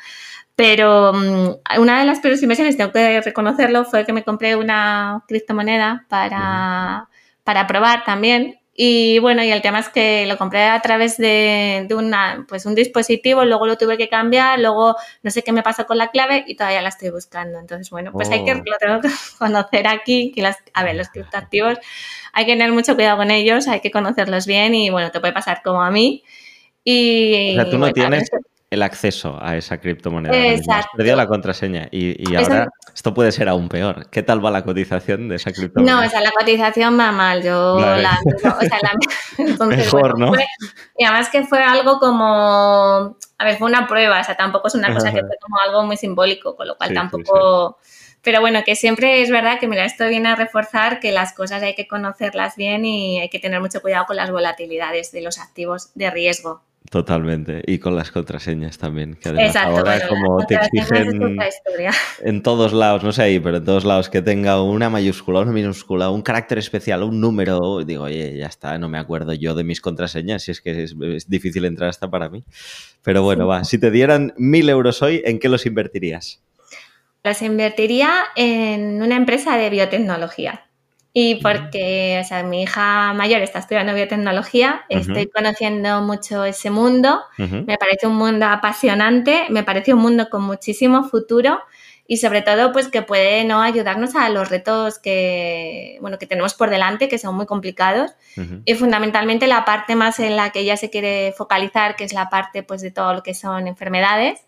[0.54, 5.24] Pero mm, una de las peores inversiones, tengo que reconocerlo, fue que me compré una
[5.26, 7.08] criptomoneda para,
[7.42, 11.88] para probar también y bueno, y el tema es que lo compré a través de,
[11.90, 15.84] una, pues un dispositivo, luego lo tuve que cambiar, luego no sé qué me pasó
[15.84, 17.58] con la clave y todavía la estoy buscando.
[17.58, 18.54] Entonces, bueno, pues hay que, oh.
[18.54, 19.08] lo tengo que
[19.40, 21.78] conocer aquí, que las, a ver, los criptoactivos
[22.32, 25.32] hay que tener mucho cuidado con ellos, hay que conocerlos bien y bueno, te puede
[25.32, 26.22] pasar como a mí.
[26.84, 28.30] Y, o sea, tú no tienes
[28.70, 30.34] el acceso a esa criptomoneda.
[30.74, 34.10] Has perdido la contraseña y, ahora esto puede ser aún peor.
[34.10, 36.00] ¿Qué tal va la cotización de esa criptomoneda?
[36.00, 37.42] No, o sea, la cotización va mal.
[37.42, 38.92] Yo la, o sea, la,
[39.38, 40.32] entonces, Mejor, ¿no?
[40.96, 44.74] y además que fue algo como, a ver, fue una prueba, o sea, tampoco es
[44.74, 47.78] una cosa que fue como algo muy simbólico, con lo cual tampoco...
[48.20, 51.62] Pero bueno, que siempre es verdad que, mira, esto viene a reforzar que las cosas
[51.62, 55.38] hay que conocerlas bien y hay que tener mucho cuidado con las volatilidades de los
[55.38, 56.62] activos de riesgo.
[56.90, 57.62] Totalmente.
[57.66, 59.14] Y con las contraseñas también.
[59.14, 61.38] Que además ahora como te exigen
[62.22, 65.52] en todos lados, no sé ahí, pero en todos lados que tenga una mayúscula, una
[65.52, 69.64] minúscula, un carácter especial, un número, digo, oye, ya está, no me acuerdo yo de
[69.64, 70.96] mis contraseñas, si es que es,
[71.28, 72.42] difícil entrar hasta para mí.
[73.02, 76.40] Pero bueno, va, si te dieran mil euros hoy, ¿en qué los invertirías?
[77.22, 80.67] Los invertiría en una empresa de biotecnología.
[81.12, 87.20] Y porque, o sea, mi hija mayor está estudiando biotecnología, estoy conociendo mucho ese mundo,
[87.38, 91.60] me parece un mundo apasionante, me parece un mundo con muchísimo futuro
[92.10, 96.54] y sobre todo pues que puede no ayudarnos a los retos que, bueno, que tenemos
[96.54, 98.12] por delante, que son muy complicados.
[98.64, 102.30] Y fundamentalmente la parte más en la que ella se quiere focalizar, que es la
[102.30, 104.40] parte pues de todo lo que son enfermedades.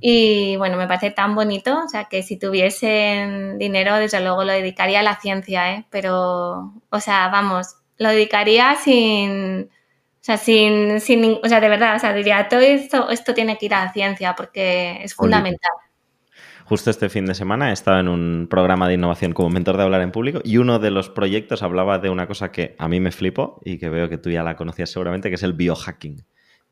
[0.00, 4.52] Y bueno, me parece tan bonito, o sea, que si tuviesen dinero, desde luego lo
[4.52, 5.86] dedicaría a la ciencia, ¿eh?
[5.90, 11.96] Pero, o sea, vamos, lo dedicaría sin, o sea, sin, sin, o sea, de verdad,
[11.96, 15.72] o sea, diría, todo esto, esto tiene que ir a la ciencia porque es fundamental.
[16.64, 19.82] Justo este fin de semana he estado en un programa de innovación como mentor de
[19.82, 23.00] hablar en público y uno de los proyectos hablaba de una cosa que a mí
[23.00, 26.24] me flipó y que veo que tú ya la conocías seguramente, que es el biohacking,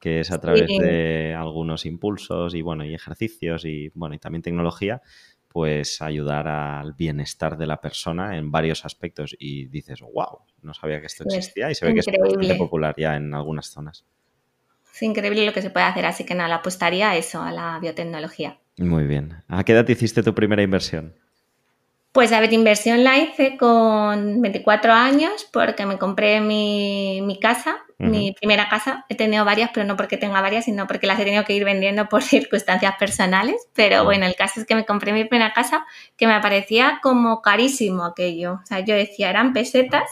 [0.02, 4.42] que es a través de algunos impulsos y bueno, y ejercicios y bueno, y también
[4.42, 5.00] tecnología,
[5.46, 10.98] pues ayudar al bienestar de la persona en varios aspectos y dices, wow, no sabía
[10.98, 14.04] que esto existía y se ve que es bastante popular ya en algunas zonas.
[14.92, 17.78] Es increíble lo que se puede hacer, así que nada, apostaría a eso, a la
[17.78, 18.58] biotecnología.
[18.78, 19.44] Muy bien.
[19.46, 21.14] ¿A qué edad hiciste tu primera inversión?
[22.12, 28.32] Pues a ver, inversión la hice con 24 años porque me compré mi, casa, mi
[28.32, 29.06] primera casa.
[29.08, 31.64] He tenido varias, pero no porque tenga varias, sino porque las he tenido que ir
[31.64, 33.66] vendiendo por circunstancias personales.
[33.72, 35.86] Pero bueno, el caso es que me compré mi primera casa
[36.18, 38.60] que me parecía como carísimo aquello.
[38.62, 40.04] O sea, yo decía, eran pesetas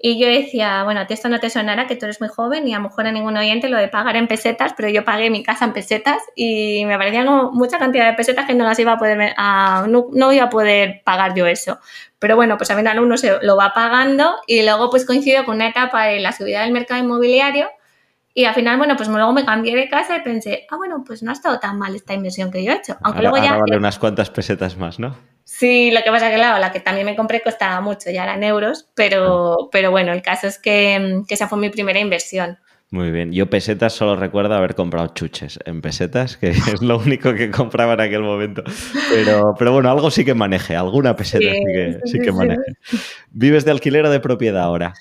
[0.00, 2.68] y yo decía, bueno, a ti esto no te sonará, que tú eres muy joven
[2.68, 5.28] y a lo mejor a ningún oyente lo de pagar en pesetas, pero yo pagué
[5.28, 8.78] mi casa en pesetas y me parecía como mucha cantidad de pesetas que no las
[8.78, 9.34] iba a poder,
[9.88, 11.80] no, iba a poder pagar yo eso.
[12.20, 15.56] Pero bueno, pues al final uno se lo va pagando y luego pues coincido con
[15.56, 17.68] una etapa de la subida del mercado inmobiliario
[18.38, 21.24] y al final, bueno, pues luego me cambié de casa y pensé, ah, bueno, pues
[21.24, 22.96] no ha estado tan mal esta inversión que yo he hecho.
[23.02, 23.56] Aunque luego ya...
[23.56, 25.16] vale unas cuantas pesetas más, ¿no?
[25.42, 28.22] Sí, lo que pasa es que, claro, la que también me compré costaba mucho, ya
[28.22, 29.68] eran euros, pero, ah.
[29.72, 32.58] pero bueno, el caso es que, esa fue mi primera inversión.
[32.92, 33.32] Muy bien.
[33.32, 37.94] Yo pesetas solo recuerdo haber comprado chuches en pesetas, que es lo único que compraba
[37.94, 38.62] en aquel momento.
[39.10, 42.62] Pero, pero bueno, algo sí que maneje, alguna peseta sí, que, sí que maneje.
[43.32, 44.94] ¿Vives de alquiler o de propiedad ahora?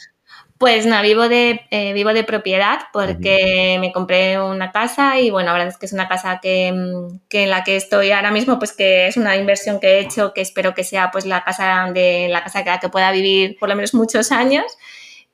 [0.57, 5.47] Pues no, vivo de, eh, vivo de propiedad porque me compré una casa y bueno,
[5.47, 8.73] la verdad es que es una casa que, en la que estoy ahora mismo, pues
[8.73, 12.27] que es una inversión que he hecho, que espero que sea pues la casa de
[12.29, 14.65] la casa que, que pueda vivir por lo menos muchos años.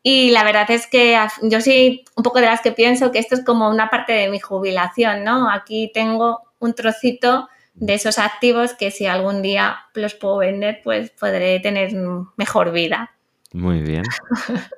[0.03, 3.35] Y la verdad es que yo soy un poco de las que pienso que esto
[3.35, 5.49] es como una parte de mi jubilación, ¿no?
[5.49, 11.11] Aquí tengo un trocito de esos activos que si algún día los puedo vender, pues
[11.11, 11.93] podré tener
[12.35, 13.11] mejor vida.
[13.53, 14.03] Muy bien.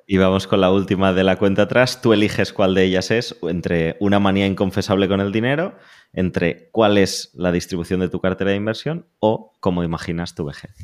[0.05, 2.01] Y vamos con la última de la cuenta atrás.
[2.01, 5.77] Tú eliges cuál de ellas es entre una manía inconfesable con el dinero,
[6.11, 10.75] entre cuál es la distribución de tu cartera de inversión o cómo imaginas tu vejez.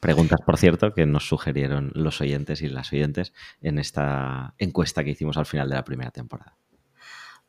[0.00, 5.10] Preguntas, por cierto, que nos sugirieron los oyentes y las oyentes en esta encuesta que
[5.10, 6.58] hicimos al final de la primera temporada.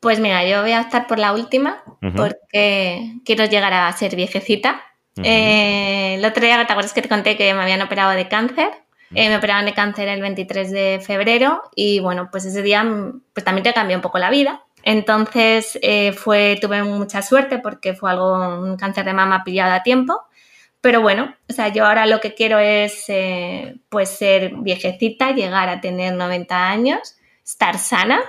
[0.00, 1.82] Pues mira, yo voy a optar por la última
[2.16, 4.80] porque quiero llegar a ser viejecita.
[5.22, 8.70] Eh, el otro día, ¿te acuerdas que te conté que me habían operado de cáncer?
[9.14, 13.22] Eh, me operaron de cáncer el 23 de febrero y bueno, pues ese día mm,
[13.32, 14.64] pues también te cambió un poco la vida.
[14.82, 19.82] Entonces eh, fue, tuve mucha suerte porque fue algo, un cáncer de mama pillado a
[19.82, 20.22] tiempo.
[20.80, 25.68] Pero bueno, o sea, yo ahora lo que quiero es eh, pues ser viejecita, llegar
[25.68, 28.20] a tener 90 años, estar sana.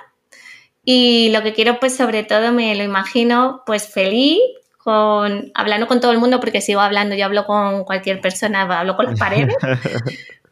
[0.84, 4.40] Y lo que quiero pues sobre todo me lo imagino pues feliz,
[4.88, 8.96] con, hablando con todo el mundo porque sigo hablando, yo hablo con cualquier persona, hablo
[8.96, 9.54] con las paredes.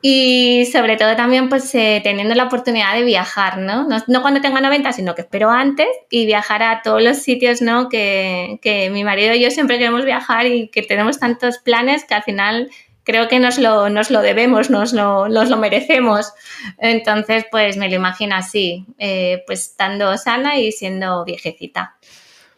[0.01, 3.87] Y sobre todo también pues eh, teniendo la oportunidad de viajar, ¿no?
[3.87, 4.21] ¿no?
[4.21, 7.87] cuando tenga 90, sino que espero antes y viajar a todos los sitios, ¿no?
[7.87, 12.15] Que, que, mi marido y yo siempre queremos viajar y que tenemos tantos planes que
[12.15, 12.69] al final
[13.05, 16.33] creo que nos lo, nos lo debemos, nos lo, nos lo merecemos.
[16.77, 21.95] Entonces pues me lo imagino así, eh, pues estando sana y siendo viejecita.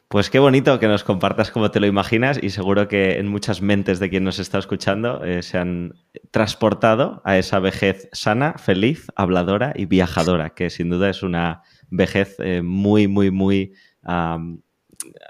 [0.10, 3.62] Pues qué bonito que nos compartas cómo te lo imaginas y seguro que en muchas
[3.62, 5.96] mentes de quien nos está escuchando eh, se han
[6.32, 12.38] transportado a esa vejez sana, feliz, habladora y viajadora, que sin duda es una vejez
[12.40, 13.74] eh, muy, muy, muy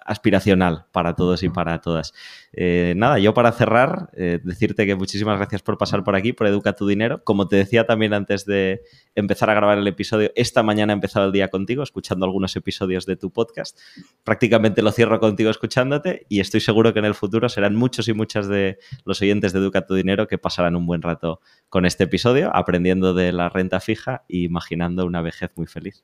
[0.05, 2.13] aspiracional para todos y para todas.
[2.53, 6.47] Eh, nada, yo para cerrar, eh, decirte que muchísimas gracias por pasar por aquí, por
[6.47, 7.23] Educa tu Dinero.
[7.23, 8.81] Como te decía también antes de
[9.15, 13.05] empezar a grabar el episodio, esta mañana he empezado el día contigo, escuchando algunos episodios
[13.05, 13.77] de tu podcast.
[14.23, 18.13] Prácticamente lo cierro contigo escuchándote y estoy seguro que en el futuro serán muchos y
[18.13, 22.05] muchas de los oyentes de Educa tu Dinero que pasarán un buen rato con este
[22.05, 26.03] episodio, aprendiendo de la renta fija e imaginando una vejez muy feliz.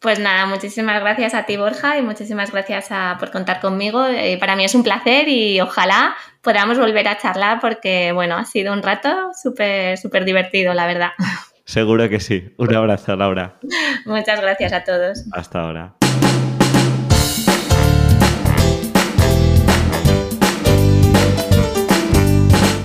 [0.00, 2.88] Pues nada, muchísimas gracias a ti, Borja, y muchísimas gracias
[3.18, 4.06] por contar conmigo.
[4.06, 8.44] Eh, para mí es un placer y ojalá podamos volver a charlar porque, bueno, ha
[8.44, 11.10] sido un rato súper, súper divertido, la verdad.
[11.64, 12.54] Seguro que sí.
[12.58, 13.58] Un abrazo, Laura.
[14.06, 15.24] Muchas gracias a todos.
[15.32, 15.94] Hasta ahora.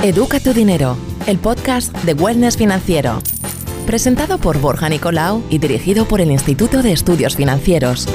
[0.01, 0.97] Educa tu dinero,
[1.27, 3.21] el podcast de Wellness Financiero.
[3.85, 8.07] Presentado por Borja Nicolau y dirigido por el Instituto de Estudios Financieros.